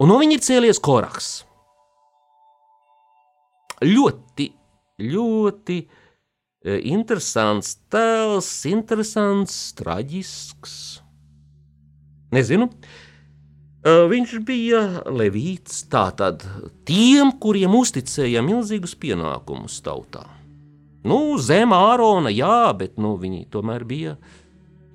[0.00, 1.44] Un no viņa ir cēlies Koraks.
[3.80, 4.50] Ļoti
[5.02, 10.76] ļoti e, interesants tēls, interesants, traģisks.
[12.34, 12.70] Nezinu.
[13.86, 14.82] E, viņš bija
[15.12, 16.44] levīts, tātad
[16.88, 20.26] tiem, kuriem uzticēja milzīgus pienākumus tautā.
[21.06, 24.16] Nu, zem ārona, jā, bet nu, viņi tomēr bija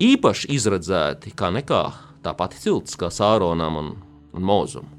[0.01, 1.83] īpaši izredzēti, kā nekā
[2.25, 3.93] tā pati cilts, kā Sāronam un,
[4.35, 4.89] un Mozum.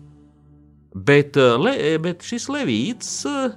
[0.92, 3.52] Bet, e, le, bet šis levīts uh,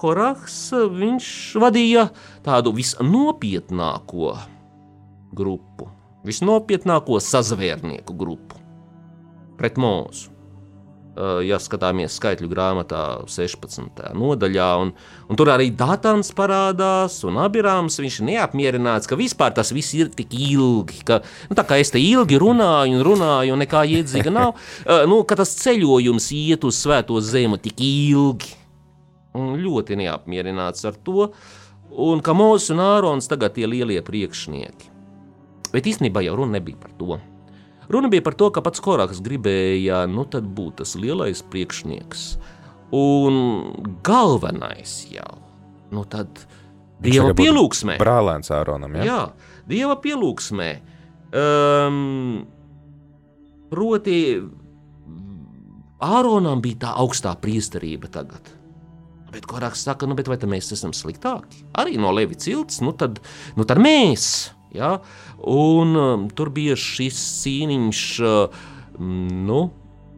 [0.00, 1.26] Korahs viņš
[1.60, 2.06] vadīja
[2.44, 4.32] tādu visnopietnāko
[5.36, 5.90] grupu,
[6.24, 8.60] visnopietnāko sazvērnieku grupu
[9.60, 10.30] pret mūzu.
[11.44, 13.98] Ja skatāmies skaitļu grāmatā, 16.
[14.16, 14.92] nodaļā, un,
[15.28, 20.08] un tur arī Dātans parādās, un Abirāms viņš ir neapmierināts, ka vispār tas viss ir
[20.14, 21.18] tik ilgi, ka,
[21.50, 24.54] nu, tā kā es te ilgi runāju un runāju, un nekā iedzīga nav,
[25.10, 28.59] nu, ka tas ceļojums iet uz svēto zemi tik ilgi
[29.38, 31.30] un ļoti neapmierināts ar to,
[31.90, 34.90] un ka Mozus un Ārons tagad ir lielie priekšnieki.
[35.70, 37.18] Bet īstenībā jau runa nebija par to.
[37.90, 42.24] Runa bija par to, ka pats Koraks gribēja nu, būt tas lielais priekšnieks.
[42.94, 43.36] Un
[44.06, 45.38] galvenais jau
[45.94, 46.44] nu, tad
[47.02, 47.98] dieva pielūgsmē.
[48.00, 48.94] Brālēns Āronam.
[49.00, 49.06] Ja?
[49.06, 49.20] Jā,
[49.70, 50.70] dieva pielūgsmē.
[51.34, 52.46] Um,
[53.70, 54.20] proti,
[56.00, 58.54] Āronam bija tā augstā priesterība tagad.
[59.30, 61.64] Bet Koraks saka, nu, vai mēs esam sliktāki?
[61.78, 63.20] Arī no Levi cilts, nu tad,
[63.56, 64.50] nu tad mēs.
[64.74, 64.96] Ja?
[65.46, 68.64] Un um, tur bija šis cīniņš, uh,
[68.98, 69.60] nu,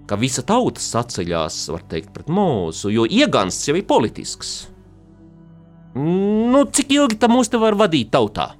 [0.08, 4.54] ka visa tauta saceļās, var teikt, pret mūzu, jo iegansts jau ir politisks.
[5.94, 8.54] Nu, cik ilgi tam mūs te var vadīt tautā?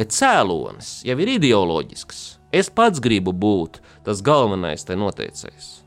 [0.00, 2.22] Bet cēlonis jau ir ideoloģisks.
[2.56, 5.79] Es pats gribu būt tas galvenais te noteicējs.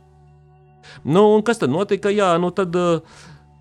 [1.04, 2.12] Nu, un kas tad notika?
[2.14, 3.02] Jā, nu tad, eh,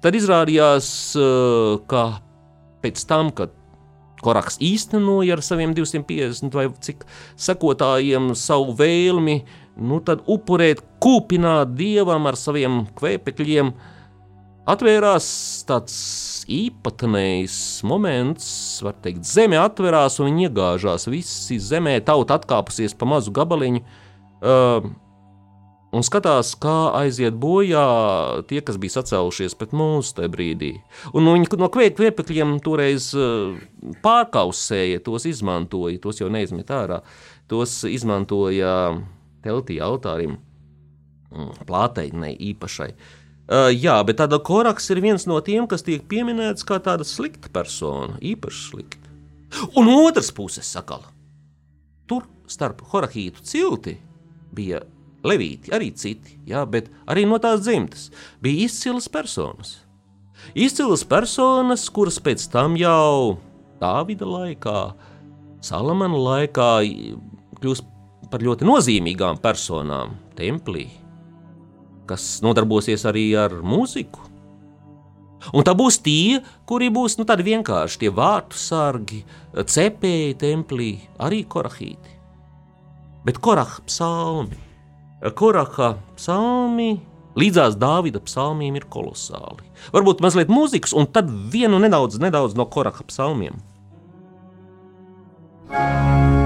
[0.02, 2.20] tad izrādījās, eh, ka
[2.83, 3.50] pēc tam, kad
[4.22, 7.05] Koraks īstenoja ar saviem 250 vai cik
[7.37, 9.42] sekotājiem savu vēlmi,
[9.83, 13.72] nu tad upurēt, kūpināt dievam ar saviem kvēpekļiem,
[14.70, 15.26] atvērās
[15.66, 15.96] tāds
[16.46, 18.46] īpatnējs moments,
[18.85, 21.09] var teikt, zeme atverās un viņi iegāžās.
[21.11, 23.83] Visi zemē tauta atkāpusies pa mazu gabaliņu.
[24.42, 24.87] Uh,
[25.92, 27.85] un skatās, kā aiziet bojā
[28.48, 30.72] tie, kas bija sacēlušies pret mūsu tajā brīdī.
[31.12, 33.59] Un viņi no kvēpekļiem toreiz eh,
[34.05, 37.02] pārkausēja, tos izmantoja, tos jau neizmet ārā,
[37.50, 38.76] tos izmantoja
[39.44, 40.38] teltī altārim,
[41.33, 42.92] mm, plāteinei īpašai.
[43.52, 47.50] Uh, jā, bet tāda koraks ir viens no tiem, kas tiek pieminēts kā tāda slikta
[47.52, 49.11] persona, īpaši slikta.
[49.76, 51.11] Un otrs puses sakala.
[52.09, 53.96] Tur starp Horahītu cilti
[54.55, 54.81] bija
[55.23, 58.09] Levīti, arī citi, jā, bet arī no tās dzimtas
[58.43, 59.77] bija izcilas personas.
[60.59, 63.39] Izcilas personas, kuras pēc tam jau
[63.83, 64.81] Dāvida laikā,
[65.63, 66.71] Salamana laikā
[67.61, 67.87] kļūst
[68.33, 70.89] par ļoti nozīmīgām personām templī,
[72.11, 74.27] kas nodarbosies arī ar mūziku.
[75.55, 79.23] Un tā būs tie, kuri būs nu, tādi vienkārši tie vārtu sargi,
[79.55, 80.91] cepēji templī,
[81.23, 82.19] arī korahīti.
[83.27, 84.72] Bet korahā psalmi
[85.31, 86.97] Koraka psalmi
[87.39, 89.65] līdzās Dāvida psalmiem ir kolosāli.
[89.95, 93.63] Varbūt mazliet mūzikas, un tad vienu nedaudz, nedaudz no Koraka psalmiem.
[95.73, 96.41] thank you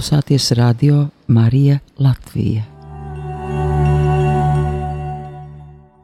[0.00, 2.62] klausāties radio Marija Latvija.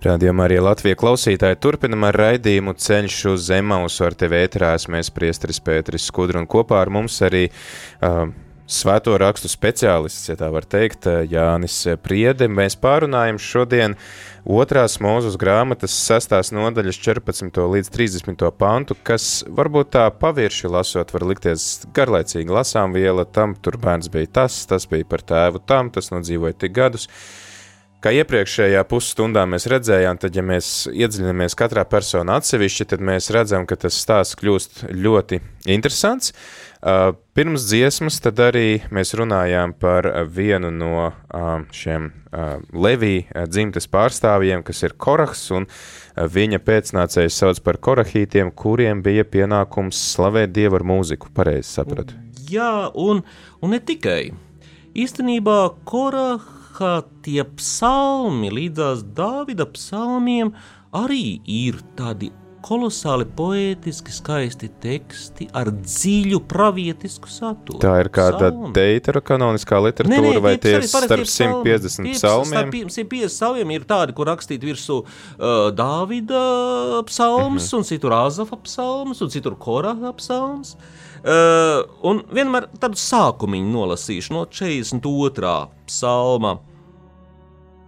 [0.05, 4.75] Rādījumā arī Latvijas klausītāji turpinam ar raidījumu ceļš uz Zemausu ar tevi ētrā.
[4.93, 8.29] Mēs priesteris Pēteris Skudru un kopā ar mums arī uh,
[8.67, 12.49] svēto rakstu speciālists, ja tā var teikt, Jānis Priede.
[12.51, 13.95] Mēs pārunājam šodien
[14.43, 17.63] otrās mūzes grāmatas sestās nodaļas 14.
[17.75, 18.45] līdz 30.
[18.59, 24.35] pantu, kas varbūt tā pavirši lasot var likties garlaicīgi lasām viela, tam tur bērns bija
[24.43, 27.11] tas, tas bija par tēvu tam, tas nodzīvoja tik gadus.
[28.05, 33.65] Kā iepriekšējā pusstundā mēs redzējām, tad, ja mēs iedziļināmies katrā personā atsevišķi, tad mēs redzam,
[33.67, 35.41] ka tas stāsts kļūst ļoti
[35.73, 36.31] interesants.
[36.31, 36.66] Uh,
[37.37, 42.11] pirms dziesmas tad arī mēs runājām par vienu no uh, šiem
[42.77, 45.65] Levija dzimtes pārstāvjiem, kas ir Korahs, un
[46.17, 51.33] viņa pēcnācējs sauc par Korahītiem, kuriem bija pienākums slavēt Dievu ar mūziku.
[51.33, 52.19] Pareizi sapratu.
[52.53, 53.25] Jā, un,
[53.65, 54.35] un ne tikai.
[54.97, 55.57] Īstenībā
[55.89, 60.53] Korahs ka tie psalmi līdzās Dāvida psalmiem
[60.97, 62.31] arī ir tādi
[62.67, 67.79] kolosāli poētiski, skaisti teksti ar dziļu pravietisku saturu.
[67.83, 72.51] Tā ir kāda deuterokanoniskā literatūra, nē, nē, vai tie ir starp 150 psalmiem?
[72.51, 76.43] Starp 150 psalmiem ir tādi, kur rakstīt virsū uh, Dāvida
[77.07, 77.79] psalms, mm -hmm.
[77.79, 80.77] un citur Azafa psalms, un citur Koraha psalms.
[81.27, 85.69] Uh, un vienmēr tādu sākumu nolasīšu no 42.
[85.87, 86.59] psalma.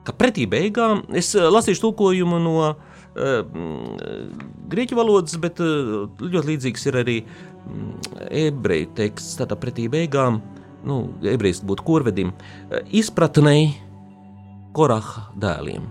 [0.05, 6.89] Kā pretī beigām es uh, lasīšu tulkojumu no uh, grieķu valodas, bet uh, ļoti līdzīgs
[6.91, 7.19] ir arī
[8.31, 9.39] ebreju teksts.
[9.41, 10.41] Tādā pretī beigām,
[10.89, 12.35] nu, ebrejs būtu korvedim,
[12.95, 13.73] izpratnei
[14.77, 15.89] Koraha dēliem.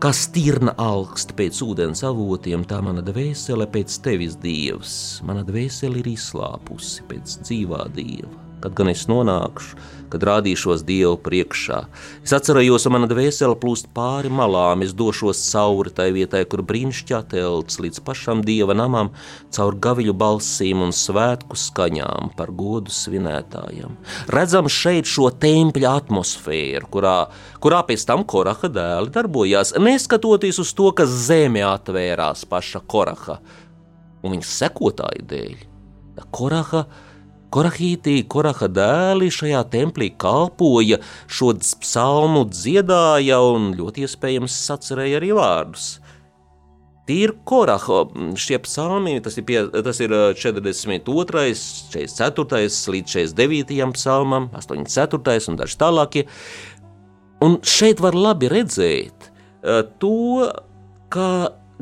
[0.00, 4.94] Kā stirna augsta pēc ūdens avotiem, tā mana dvēsele pēc tevis dievs.
[5.28, 8.49] Mana dvēsele ir izslāpusi pēc dzīvā dieva.
[8.60, 9.78] Kad gan es nonākšu,
[10.10, 11.78] kad rādīšos Dievu priekšā.
[12.24, 17.22] Es atcerējos, ka mana dvēsele plūst pāri malām, es došos cauri tai vietai, kur brīnišķā
[17.30, 19.12] telts līdz pašam Dieva namam,
[19.54, 23.96] caur gaviļu balsīm un svētku skaņām par godu svinētājiem.
[24.34, 27.16] Redzam šeit šo tempļa atmosfēru, kurā,
[27.62, 33.40] kurā pēc tam Koraha dēli darbojās, neskatoties uz to, ka zeme atvērās paša Koraha
[34.20, 35.54] un viņa sekotāju dēļ.
[36.34, 36.84] Koraha
[37.50, 45.88] Korahītī, Koraha dēli šajā templī kalpoja, šo psalmu dziedāja un ļoti iespējams sacerēja arī vārdus.
[47.10, 48.04] Tīri Koraha
[48.38, 51.54] šie psalmi, tas ir, pie, tas ir 42.,
[51.90, 52.60] 44.
[52.94, 53.80] līdz 49.
[53.96, 55.50] psalmam, 84.
[55.50, 56.26] un daži tālākie.
[57.42, 59.30] Un šeit var labi redzēt
[59.98, 60.46] to,
[61.10, 61.28] ka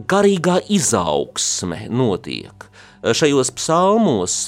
[0.08, 2.68] garīgā izaugsme notiek.
[3.02, 4.38] Šajos psalmos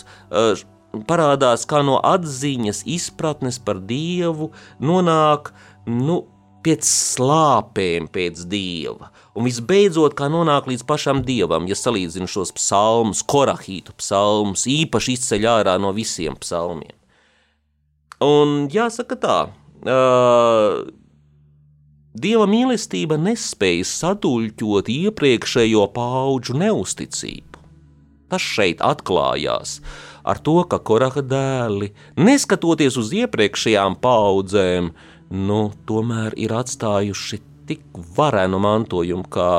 [1.08, 4.50] parādās kā no atziņas, izpratnes par Dievu,
[4.82, 5.52] nonāk
[5.86, 6.22] nu,
[6.64, 9.10] pēc slāpēm pēc Dieva.
[9.34, 15.48] Un visbeidzot, kā nonāk līdz pašam Dievam, ja salīdzinu šos psalmus, korahītu psalmus, īpaši izceļ
[15.54, 16.96] ārā no visiem psalmiem.
[18.20, 19.38] Un jāsaka tā,
[19.88, 20.82] uh,
[22.10, 27.49] Dieva mīlestība nespēja saduļķot iepriekšējo pauģu neusticību.
[28.30, 29.78] Tas šeit atklājās.
[30.22, 34.92] Ar to, ka Koraha dēli, neskatoties uz iepriekšējām paudzēm,
[35.34, 37.84] nu, tomēr ir atstājuši tik
[38.16, 39.52] varenu mantojumu kā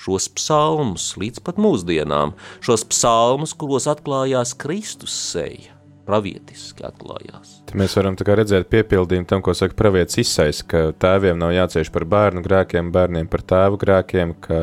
[0.00, 5.72] šos psalmus līdz pat mūsdienām, šos psalmus, kuros atklājās Kristus seja.
[6.06, 7.56] Pravietiski atklājās.
[7.66, 12.06] Te mēs varam redzēt piepildījumu tam, ko saka pravietis Isais, ka tēviem nav jācieš par
[12.06, 14.60] bērnu grēkiem, bērniem par tēvu grēkiem, ka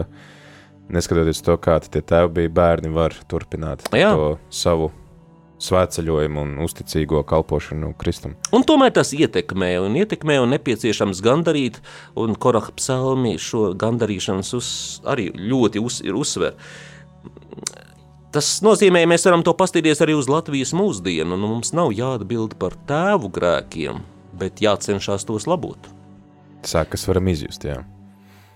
[0.92, 4.14] neskatoties to, kādi tie tēvi bija, bērni var turpināt Jā.
[4.18, 4.92] to savu
[5.64, 8.36] svētceļojumu un uzticīgo kalpošanu Kristum.
[8.56, 11.80] Un tomēr tas ietekmē un ietekmē un nepieciešams gandarīt,
[12.20, 14.72] un Koraha psalmi šo gandarīšanas uz,
[15.08, 16.58] arī ļoti uz, ir uzsver.
[18.34, 22.76] Tas nozīmē, mēs varam to pastīties arī uz Latvijas mūsdienu, un mums nav jāatbild par
[22.90, 24.02] tēvu grēkiem,
[24.42, 25.92] bet jācenšas tos labot.
[26.66, 27.84] Sākas varam izjust, jā.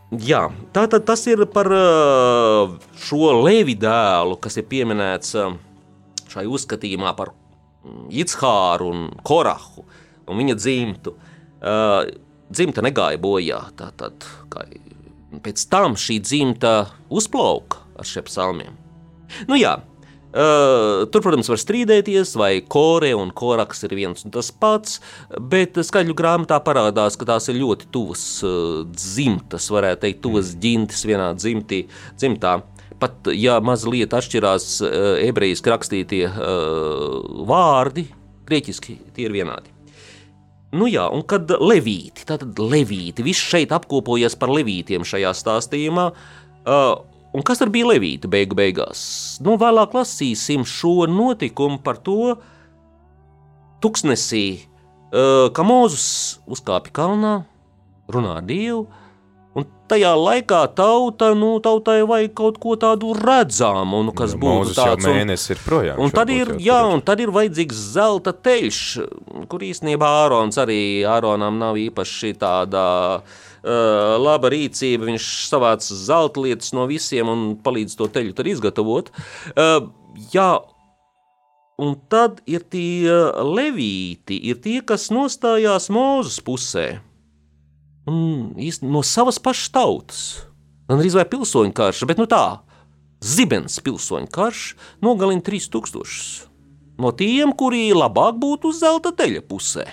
[0.08, 5.58] Jā, tā tad tas ir par uh, šo levi dēlu, kas ir pieminēts uh,
[6.32, 7.34] šai uzskatījumā par
[8.12, 9.84] Jitshāru un Korahu
[10.28, 11.14] un viņa dzimtu.
[11.58, 12.08] Uh,
[12.48, 13.60] dzimta negāja bojā.
[13.76, 14.24] Tātad,
[15.44, 16.74] pēc tam šī dzimta
[17.12, 18.80] uzplauka ar šiem psalmiem.
[19.50, 19.76] Nu jā,
[20.28, 25.00] Uh, tur, protams, var strīdēties, vai kore un koraks ir viens un tas pats,
[25.40, 31.08] bet skaļu grāmatā parādās, ka tās ir ļoti tuvas uh, dzimtas, varētu teikt, tuvas ģintis
[31.08, 31.86] vienā dzimtī,
[32.20, 32.58] dzimtā
[33.00, 34.92] pat ja mazliet atšķirās uh,
[35.24, 37.18] ebrejiski rakstītie uh,
[37.48, 38.10] vārdi,
[38.52, 39.72] grieķiski tie ir vienādi.
[40.76, 46.90] Nu jā, un kad levīti, tātad levīti, viss šeit apkopojies par levītiem šajā stāstījumā, uh,
[47.38, 49.02] un kas tad bija levīti beigu beigās?
[49.46, 52.36] Nu, vēlāk lasīsim šo notikumu par to
[53.86, 54.46] tuksnesī,
[55.14, 56.08] ka Mūzus
[56.50, 57.36] uzkāpa kalnā,
[58.12, 58.88] runā ar Dievu,
[59.58, 64.60] Un tajā laikā tauta, nu, tautai vajag kaut ko tādu redzamu, nu, kas Nu, būtu
[64.60, 65.08] Mūzes tāds.
[65.10, 66.02] mēnesis ir projām.
[66.04, 68.82] Un tad ir, jā, un tad ir vajadzīgs zelta teļš,
[69.50, 72.84] kur īstenībā Ārons arī Āronam nav īpaši tāda
[73.18, 73.42] uh,
[74.24, 75.10] laba rīcība.
[75.12, 79.12] Viņš savāc zelta lietas no visiem un palīdz to teļu tad izgatavot.
[79.54, 79.90] Uh,
[80.34, 80.50] jā,
[81.82, 83.12] un tad ir tie
[83.44, 86.88] levīti, ir tie, kas nostājās Mūzes pusē.
[88.08, 90.22] Un īstenībā no savas pašas tautas.
[90.88, 92.62] Gan arī pilsoņu karš, bet nu tā,
[93.20, 94.70] zibens pilsoņu karš
[95.04, 96.48] nogalina 3000
[96.98, 99.86] no tiem, kuri labāk būtu uz zelta teļa pusē.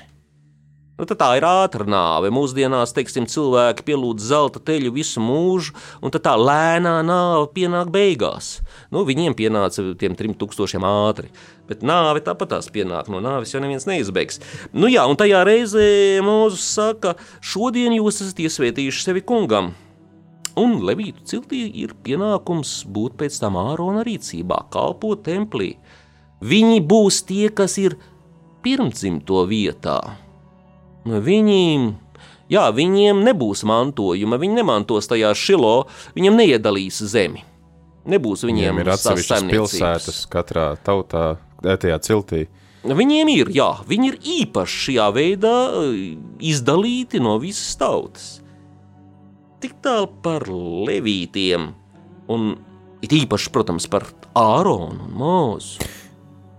[0.94, 2.28] Nu, tā ir ātrā nāve.
[2.30, 8.60] Mūsdienās, teiksim, cilvēki pielūdz zelta teļu visu mūžu, un tā lēnā nāve pienāk beigās.
[8.94, 11.32] Nu, viņiem pienāca tiem trim tūkstošiem ātri,
[11.66, 13.10] bet nāve tāpat tās pienāk.
[13.10, 14.38] No nāves jau neviens neizbeigs.
[14.70, 15.88] Nu, jā, un tajā reizē
[16.22, 19.74] Mūzus saka, šodien jūs esat iesvētījuši sevi kungam.
[20.54, 25.72] Un Levītu ciltī ir pienākums būt pēc tam ārona rīcībā, kalpot templī.
[26.38, 27.98] Viņi būs tie, kas ir
[28.62, 30.23] pirmdzimto vietā.
[31.04, 31.94] Nu, Viņi,
[32.52, 35.84] jā, viņiem nebūs mantojuma, viņi nemantos tajā šilo,
[36.16, 37.44] viņiem neiedalīs zemi.
[38.08, 42.46] Nebūs viņiem, Viņiem ir atsevišķas pilsētas katrā tautā, eh, tajā ciltī.
[42.84, 48.26] Viņiem ir, jā, viņi ir īpaši šajā veidā eh, izdalīti no visas tautas.
[49.64, 51.70] Tik tālu par levītiem,
[52.28, 52.50] un
[53.04, 54.04] it īpaši, protams, par
[54.36, 55.88] Āronu un Mūzu.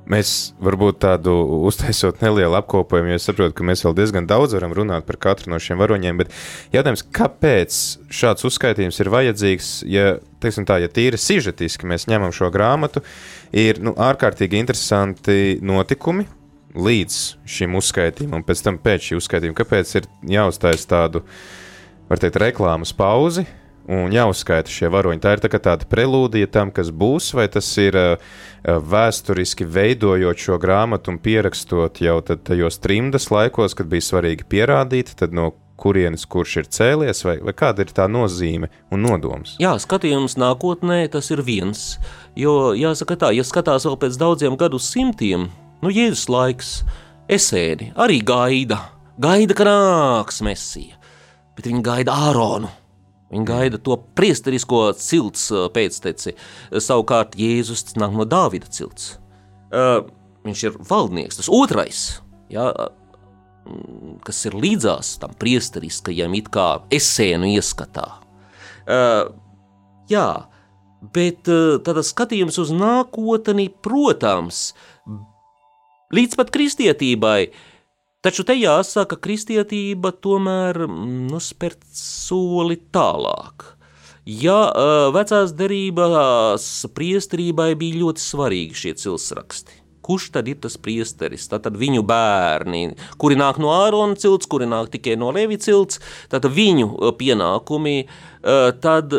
[0.05, 1.33] Mēs varbūt tādu
[1.65, 5.49] uztaisot nelielu apkopojumu, jo es saprotu, ka mēs vēl diezgan daudz varam runāt par katru
[5.49, 6.19] no šiem varoņiem.
[6.21, 6.33] Bet
[6.75, 7.79] jautājums, kāpēc
[8.13, 13.01] šāds uzskaitījums ir vajadzīgs, ja, tā, ja tīri sižetiski mēs ņemam šo grāmatu,
[13.49, 16.27] ir nu, ārkārtīgi interesanti notikumi
[16.75, 21.25] līdz šim uzskaitījumam, un pēc tam pēc šī uzskaitījuma, kāpēc ir jāuztais tādu,
[22.11, 23.47] var teikt, reklāmas pauzi.
[23.86, 25.21] Un jāuzskaita šie varoņi.
[25.21, 28.31] Tā ir tā tāda prelūdija tam, kas būs, vai tas ir uh,
[28.65, 35.38] vēsturiski veidojot šo grāmatu un pierakstot jau tajos trimdas laikos, kad bija svarīgi pierādīt, tad
[35.38, 39.57] no kurienes kurš ir cēlies, vai, vai kāda ir tā nozīme un nodoms.
[39.61, 41.86] Jā, skatījums nākotnē tas ir viens.
[42.39, 45.49] Jo, jāsaka tā, ja skatās vēl pēc daudziem gadu simtiem,
[45.83, 46.71] nu, Jēzus laiks,
[47.31, 48.79] esēdi arī gaida,
[49.21, 50.97] gaida, ka nāks mesija,
[51.57, 52.71] bet viņi gaida Āronu.
[53.34, 56.36] Viņi gaida to priesterisko cilts uh, pēcteci.
[56.78, 59.15] Savukārt Jēzus nāk no Dāvida cilts.
[59.73, 60.05] Uh,
[60.45, 62.01] viņš ir valdnieks, tas otrais,
[62.53, 62.67] jā,
[63.65, 68.05] mm, kas ir līdzās tam priesteriskajam it kā esēnu ieskatā.
[68.86, 69.34] Uh,
[70.11, 70.28] jā,
[71.15, 74.67] bet uh, tādā skatījums uz nākotni, protams,
[76.13, 77.39] līdz pat kristietībai,
[78.26, 83.67] Taču te jāsaka, ka kristietība tomēr mm, nu, spēr soli tālāk.
[84.26, 86.65] Ja uh, vecās derībās
[86.97, 91.45] priesterībai bija ļoti svarīgi šie cilsraksti, kurš tad ir tas priesteris?
[91.51, 96.01] Tad viņu bērni, kuri nāk no Ārona cilts, kuri nāk tikai no Levi cilts,
[96.34, 99.13] tad viņu uh, pienākumi, uh, tad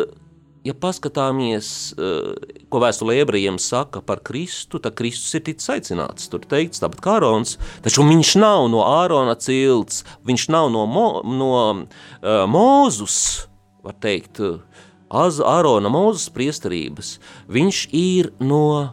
[0.67, 6.27] ja paskatāmies, eh, ko vēstule ebrejiem saka par Kristu, tad Kristus ir ticis aicināts.
[6.31, 7.55] Tur teikts, tāpat kā Ārons,
[7.85, 13.47] taču viņš nav no Ārona cilts, viņš nav no, mo, no uh, Mūzus,
[13.85, 14.43] var teikt,
[15.07, 17.13] Az, Ārona Mūzus priesterības.
[17.47, 18.91] Viņš ir no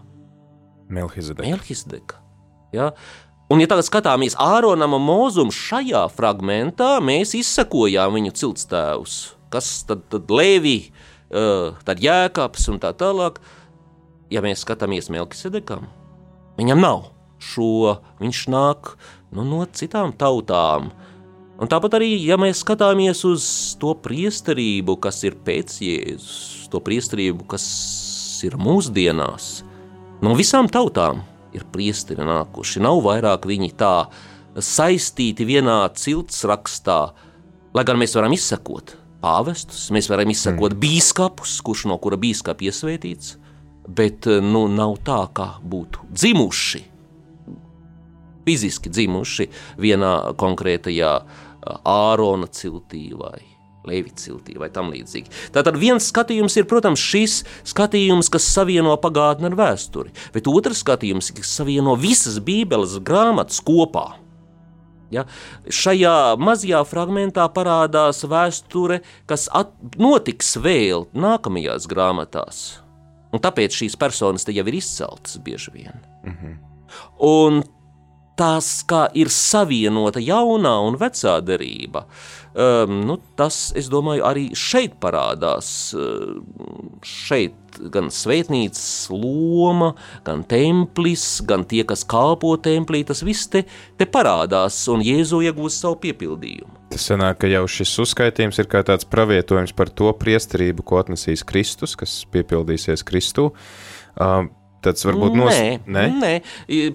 [0.86, 1.42] Melhizedek.
[1.42, 2.20] Melhizedeka.
[2.70, 2.92] Ja?
[3.50, 9.16] Un, ja tagad skatāmies Āronam un Mūzum šajā fragmentā, mēs izsakojām viņu ciltstēvus.
[9.52, 10.78] Kas tad, tad Levi,
[11.30, 13.42] tad Jēkabs un tā tālāk.
[14.34, 15.84] Ja mēs skatāmies Melkisedekam,
[16.58, 17.04] viņam nav
[17.38, 18.94] šo, viņš nāk
[19.34, 20.88] nu, no citām tautām.
[21.54, 23.44] Un tāpat arī, ja mēs skatāmies uz
[23.78, 27.66] to priesterību, kas ir pēc Jēzus, to priesterību, kas
[28.46, 29.62] ir mūsdienās,
[30.24, 31.22] no visām tautām
[31.54, 32.82] ir priesteri nākuši.
[32.82, 33.94] Nav vairāk viņi tā
[34.58, 36.98] saistīti vienā ciltsrakstā,
[37.74, 40.82] lai gan mēs varam izsekot pāvestus, mēs varam izsekot mm.
[40.82, 43.36] bīskapus, kurš no kura bīskapa iesvētīts,
[43.88, 46.84] bet nu, nav tā, kā būtu dzimuši,
[48.44, 49.48] fiziski dzimuši
[49.80, 51.16] vienā konkrētajā
[51.88, 53.40] Ārona ciltī vai
[53.84, 55.28] Leviciltī vai tam līdzīgi.
[55.52, 61.32] Tātad viens skatījums ir, protams, šis skatījums, kas savieno pagātni ar vēsturi, bet otrs skatījums,
[61.36, 64.14] kas savieno visas Bībeles grāmatas kopā.
[65.12, 65.26] Ja?
[65.68, 69.50] Šajā mazajā fragmentā parādās vēsture, kas
[70.00, 72.64] notiks vēl nākamajās grāmatās.
[73.34, 75.96] Un tāpēc šīs personas te jau ir izceltas bieži vien.
[76.22, 76.54] Mm -hmm.
[77.26, 77.62] Un
[78.38, 82.04] tas, kā ir savienota jaunā un vecā derība,
[82.54, 85.68] um, nu, tas, es domāju, arī šeit parādās.
[85.96, 86.40] Uh,
[87.04, 89.92] šeit gan svētnīcas loma,
[90.26, 93.64] gan templis, gan tie, kas kalpo templī, tas viss te,
[93.98, 96.70] te parādās, un Jēzu iegūst savu piepildījumu.
[96.94, 101.42] Tas sanāk, ka jau šis uzskaitījums ir kā tāds pravietojums par to priesterību, ko atnesīs
[101.46, 103.50] Kristus, kas piepildīsies Kristū.
[104.14, 104.46] Uh,
[104.84, 105.54] tāds varbūt nos...
[105.54, 106.04] nē, nē?
[106.20, 106.34] nē,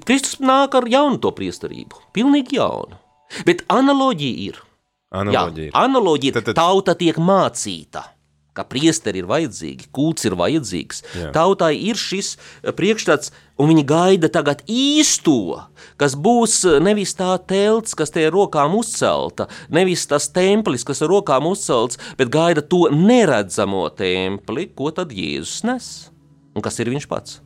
[0.06, 3.00] Kristus nāk ar jaunu to priesterību, pilnīgi jaunu.
[3.46, 4.62] Bet analoģija ir.
[5.14, 5.72] Analoģija.
[5.72, 6.58] Jā, analoģija tad, tad...
[6.62, 8.06] tauta tiek mācīta
[8.60, 11.04] ka priesteri ir vajadzīgi, kults ir vajadzīgs.
[11.16, 11.32] Jā.
[11.36, 12.34] Tautai ir šis
[12.76, 13.32] priekšstats,
[13.62, 15.62] un viņi gaida tagad īsto,
[16.02, 21.12] kas būs nevis tā telts, kas te ir rokām uzcelta, nevis tas templis, kas ir
[21.14, 25.94] rokām uzcelts, bet gaida to neredzamo templi, ko tad Jēzus nes.
[26.58, 27.40] Un kas ir viņš pats?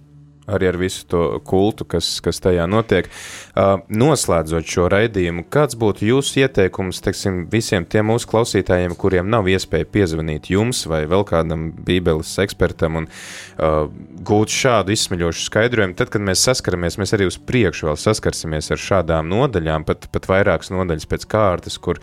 [0.47, 3.07] Arī ar visu to kultu, kas, kas tajā notiek.
[3.53, 9.47] Uh, noslēdzot šo raidījumu, kāds būtu jūsu ieteikums teiksim, visiem tiem mūsu klausītājiem, kuriem nav
[9.51, 13.87] iespēja piezvanīt jums vai vēl kādam Bībeles ekspertam un uh,
[14.27, 15.97] gūt šādu izsmeļošu skaidrojumu?
[15.99, 20.27] Tad, kad mēs saskaramies, mēs arī uz priekšu vēl saskarsimies ar šādām nodaļām, pat, pat
[20.31, 22.01] vairākas nodaļas pēc kārtas, kur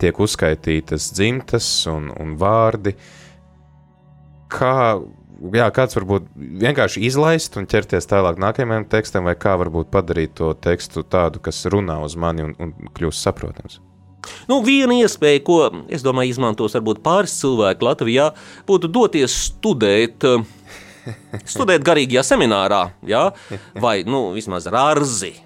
[0.00, 2.96] tiek uzskaitītas dzimtas un, un vārdi.
[4.52, 4.98] Kā
[5.56, 10.52] jā, kāds varbūt vienkārši izlaist un ķerties tālāk nākamajam tekstam, vai kā varbūt padarīt to
[10.54, 13.80] tekstu tādu, kas runā uz mani un, un kļūst saprotams.
[14.50, 15.60] Nu, viena iespēja, ko
[15.92, 18.30] es domāju, izmantos varbūt pāris cilvēki Latvijā,
[18.68, 20.26] būtu doties studēt.
[21.46, 23.28] Studēt garīgajā seminārā, ja?
[23.78, 25.36] vai nu, vismaz rārzi,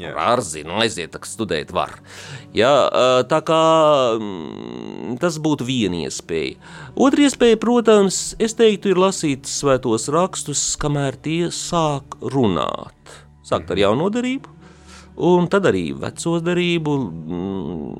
[0.00, 0.12] Jā.
[0.16, 1.98] Ar zinu, aiziet, studēt var.
[2.56, 2.72] Jā,
[3.28, 3.60] tā kā
[4.16, 6.56] mm, tas būtu viena iespēja.
[6.96, 13.18] Otra iespēja, protams, es teiktu, ir lasīt svētos rakstus, kamēr tie sāk runāt.
[13.44, 13.84] Sākt ar mhm.
[13.84, 14.56] jauno darību,
[15.30, 16.96] un tad arī veco darību.
[17.00, 17.90] Mm,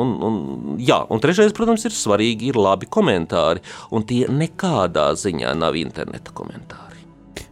[0.00, 0.36] un, un,
[0.78, 6.34] jā, un trešais, protams, ir svarīgi, ir labi komentāri, un tie nekādā ziņā nav interneta
[6.36, 6.89] komentāri.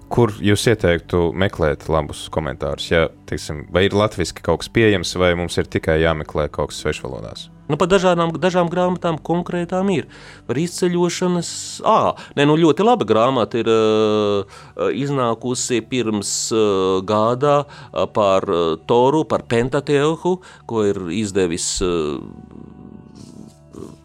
[0.09, 2.87] Kur jūs ieteiktu meklēt labus komentārus?
[2.89, 6.81] Ja, teiksim, vai ir latviešu kaut kas pieejams, vai mums ir tikai jāmeklē kaut kas
[6.81, 7.49] svešvalodās?
[7.69, 10.07] Nu, par dažādām, dažām grāmatām konkrētām ir.
[10.49, 11.51] Par izceļošanas,
[11.85, 14.63] ah, nē, nu ļoti laba grāmata ir uh,
[14.97, 21.75] iznākusi pirms uh, gada uh, par uh, Toru, par Pentateuhu, ko ir izdevis.
[21.85, 22.17] Uh,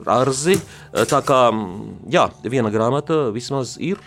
[0.04, 0.58] Arzi.
[1.10, 1.40] Tā kā
[2.12, 4.02] jā, viena grāmata vismaz ir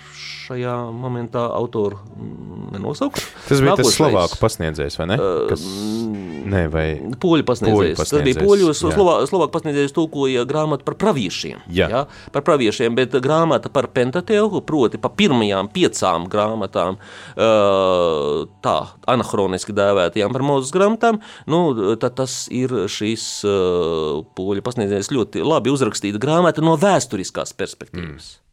[0.46, 3.26] šajā momentā autoru mm, nenosaukšu.
[3.48, 5.18] Tas bija Nākošais, tas Slovāku pasniedzējs, vai ne?
[5.50, 5.64] Kas...
[6.46, 6.84] Nē, vai
[7.22, 7.98] poļu pasniedzējs.
[7.98, 11.64] Tas bija poļu, Slovā, Slovāku pasniedzējs tulkoja grāmatu par praviešiem.
[11.74, 11.88] Jā.
[11.90, 12.04] jā.
[12.34, 17.00] Par praviešiem, bet grāmata par Pentateuhu, proti par pirmajām piecām grāmatām,
[17.34, 18.76] tā,
[19.10, 21.20] anahroniski dēvētajām par mūzes grāmatām,
[21.50, 21.62] nu,
[21.98, 23.28] tad tas ir šīs
[24.38, 28.36] poļu pasniedzējs ļoti labi uzrakstīta grāmata no vēsturiskās perspektīvas.
[28.36, 28.45] Mm.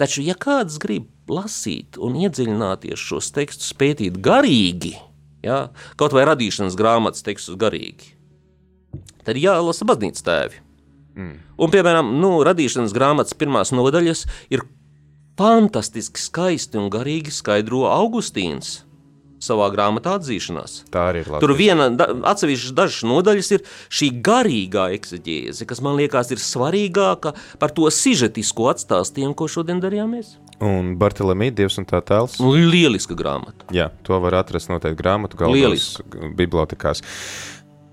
[0.00, 4.94] Taču, ja kāds grib lasīt un iedziļināties šos tekstus, pētīt garīgi,
[5.44, 5.68] ja,
[6.00, 8.14] kaut vai radīšanas grāmatas tekstus garīgi,
[9.24, 10.62] tad jālasa baznīcas tēvi.
[11.14, 11.36] Mm.
[11.58, 14.64] Un, piemēram, nu, radīšanas grāmatas pirmās nodaļas ir
[15.38, 18.83] fantastiski skaisti un garīgi skaidro Augustīns
[19.44, 20.78] savā grāmatā atzīšanās.
[20.94, 21.44] Tā arī ir labi.
[21.44, 27.34] Tur viena da, atsevišķa dažas nodaļas ir šī garīgā ekseģēze, kas man liekas ir svarīgāka
[27.60, 30.36] par to sižetisko atstāstījumu, ko šodien darījām mēs.
[30.64, 32.38] Un Bartolomī, Dievs un tā tēls.
[32.40, 33.66] Lieliska grāmata.
[33.74, 35.96] Jā, to var atrast noteikti grāmatu galdos
[36.38, 37.02] bibliotekās.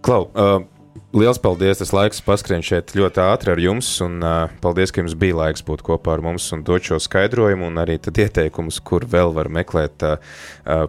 [0.06, 0.64] Klau, uh,
[1.12, 1.80] Liels paldies!
[1.82, 5.64] Tas laiks paskrien šeit ļoti ātri ar jums, un uh, paldies, ka jums bija laiks
[5.68, 10.06] būt kopā ar mums un dot šo skaidrojumu, un arī ieteikumus, kur vēl var meklēt
[10.08, 10.16] uh,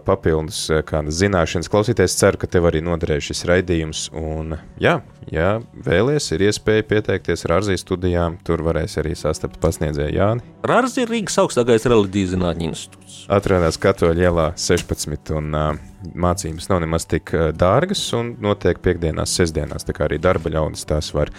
[0.07, 1.71] papildus uh, kādas zināšanas.
[1.71, 4.97] Klausīties, ceru, ka tev arī noderēs šis raidījums, un jā,
[5.31, 5.49] ja
[5.87, 10.51] vēlies, ir iespēja pieteikties Rāzijas studijām, tur varēs arī sastapt pasniedzēju Jāni.
[10.67, 13.23] Rāzija ir Rīgas augstākais reliģijas zinātņu institūts.
[13.27, 15.73] Atrodas Katoļa ielā 16, un uh,
[16.13, 21.13] mācības nav nemaz tik dārgas, un notiek piekdienās, sestdienās, tā kā arī darba ļaudis tās
[21.15, 21.31] var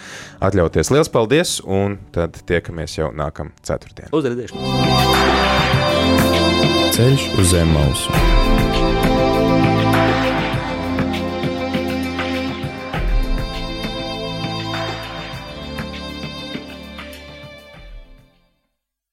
[0.45, 0.91] atļauties.
[0.93, 4.11] Lielas paldies, un tad tiekamies jau nākamā ceturtdienā.
[4.15, 4.67] Uzredzēšanos!
[6.95, 8.64] Ceļš uz zem mausu!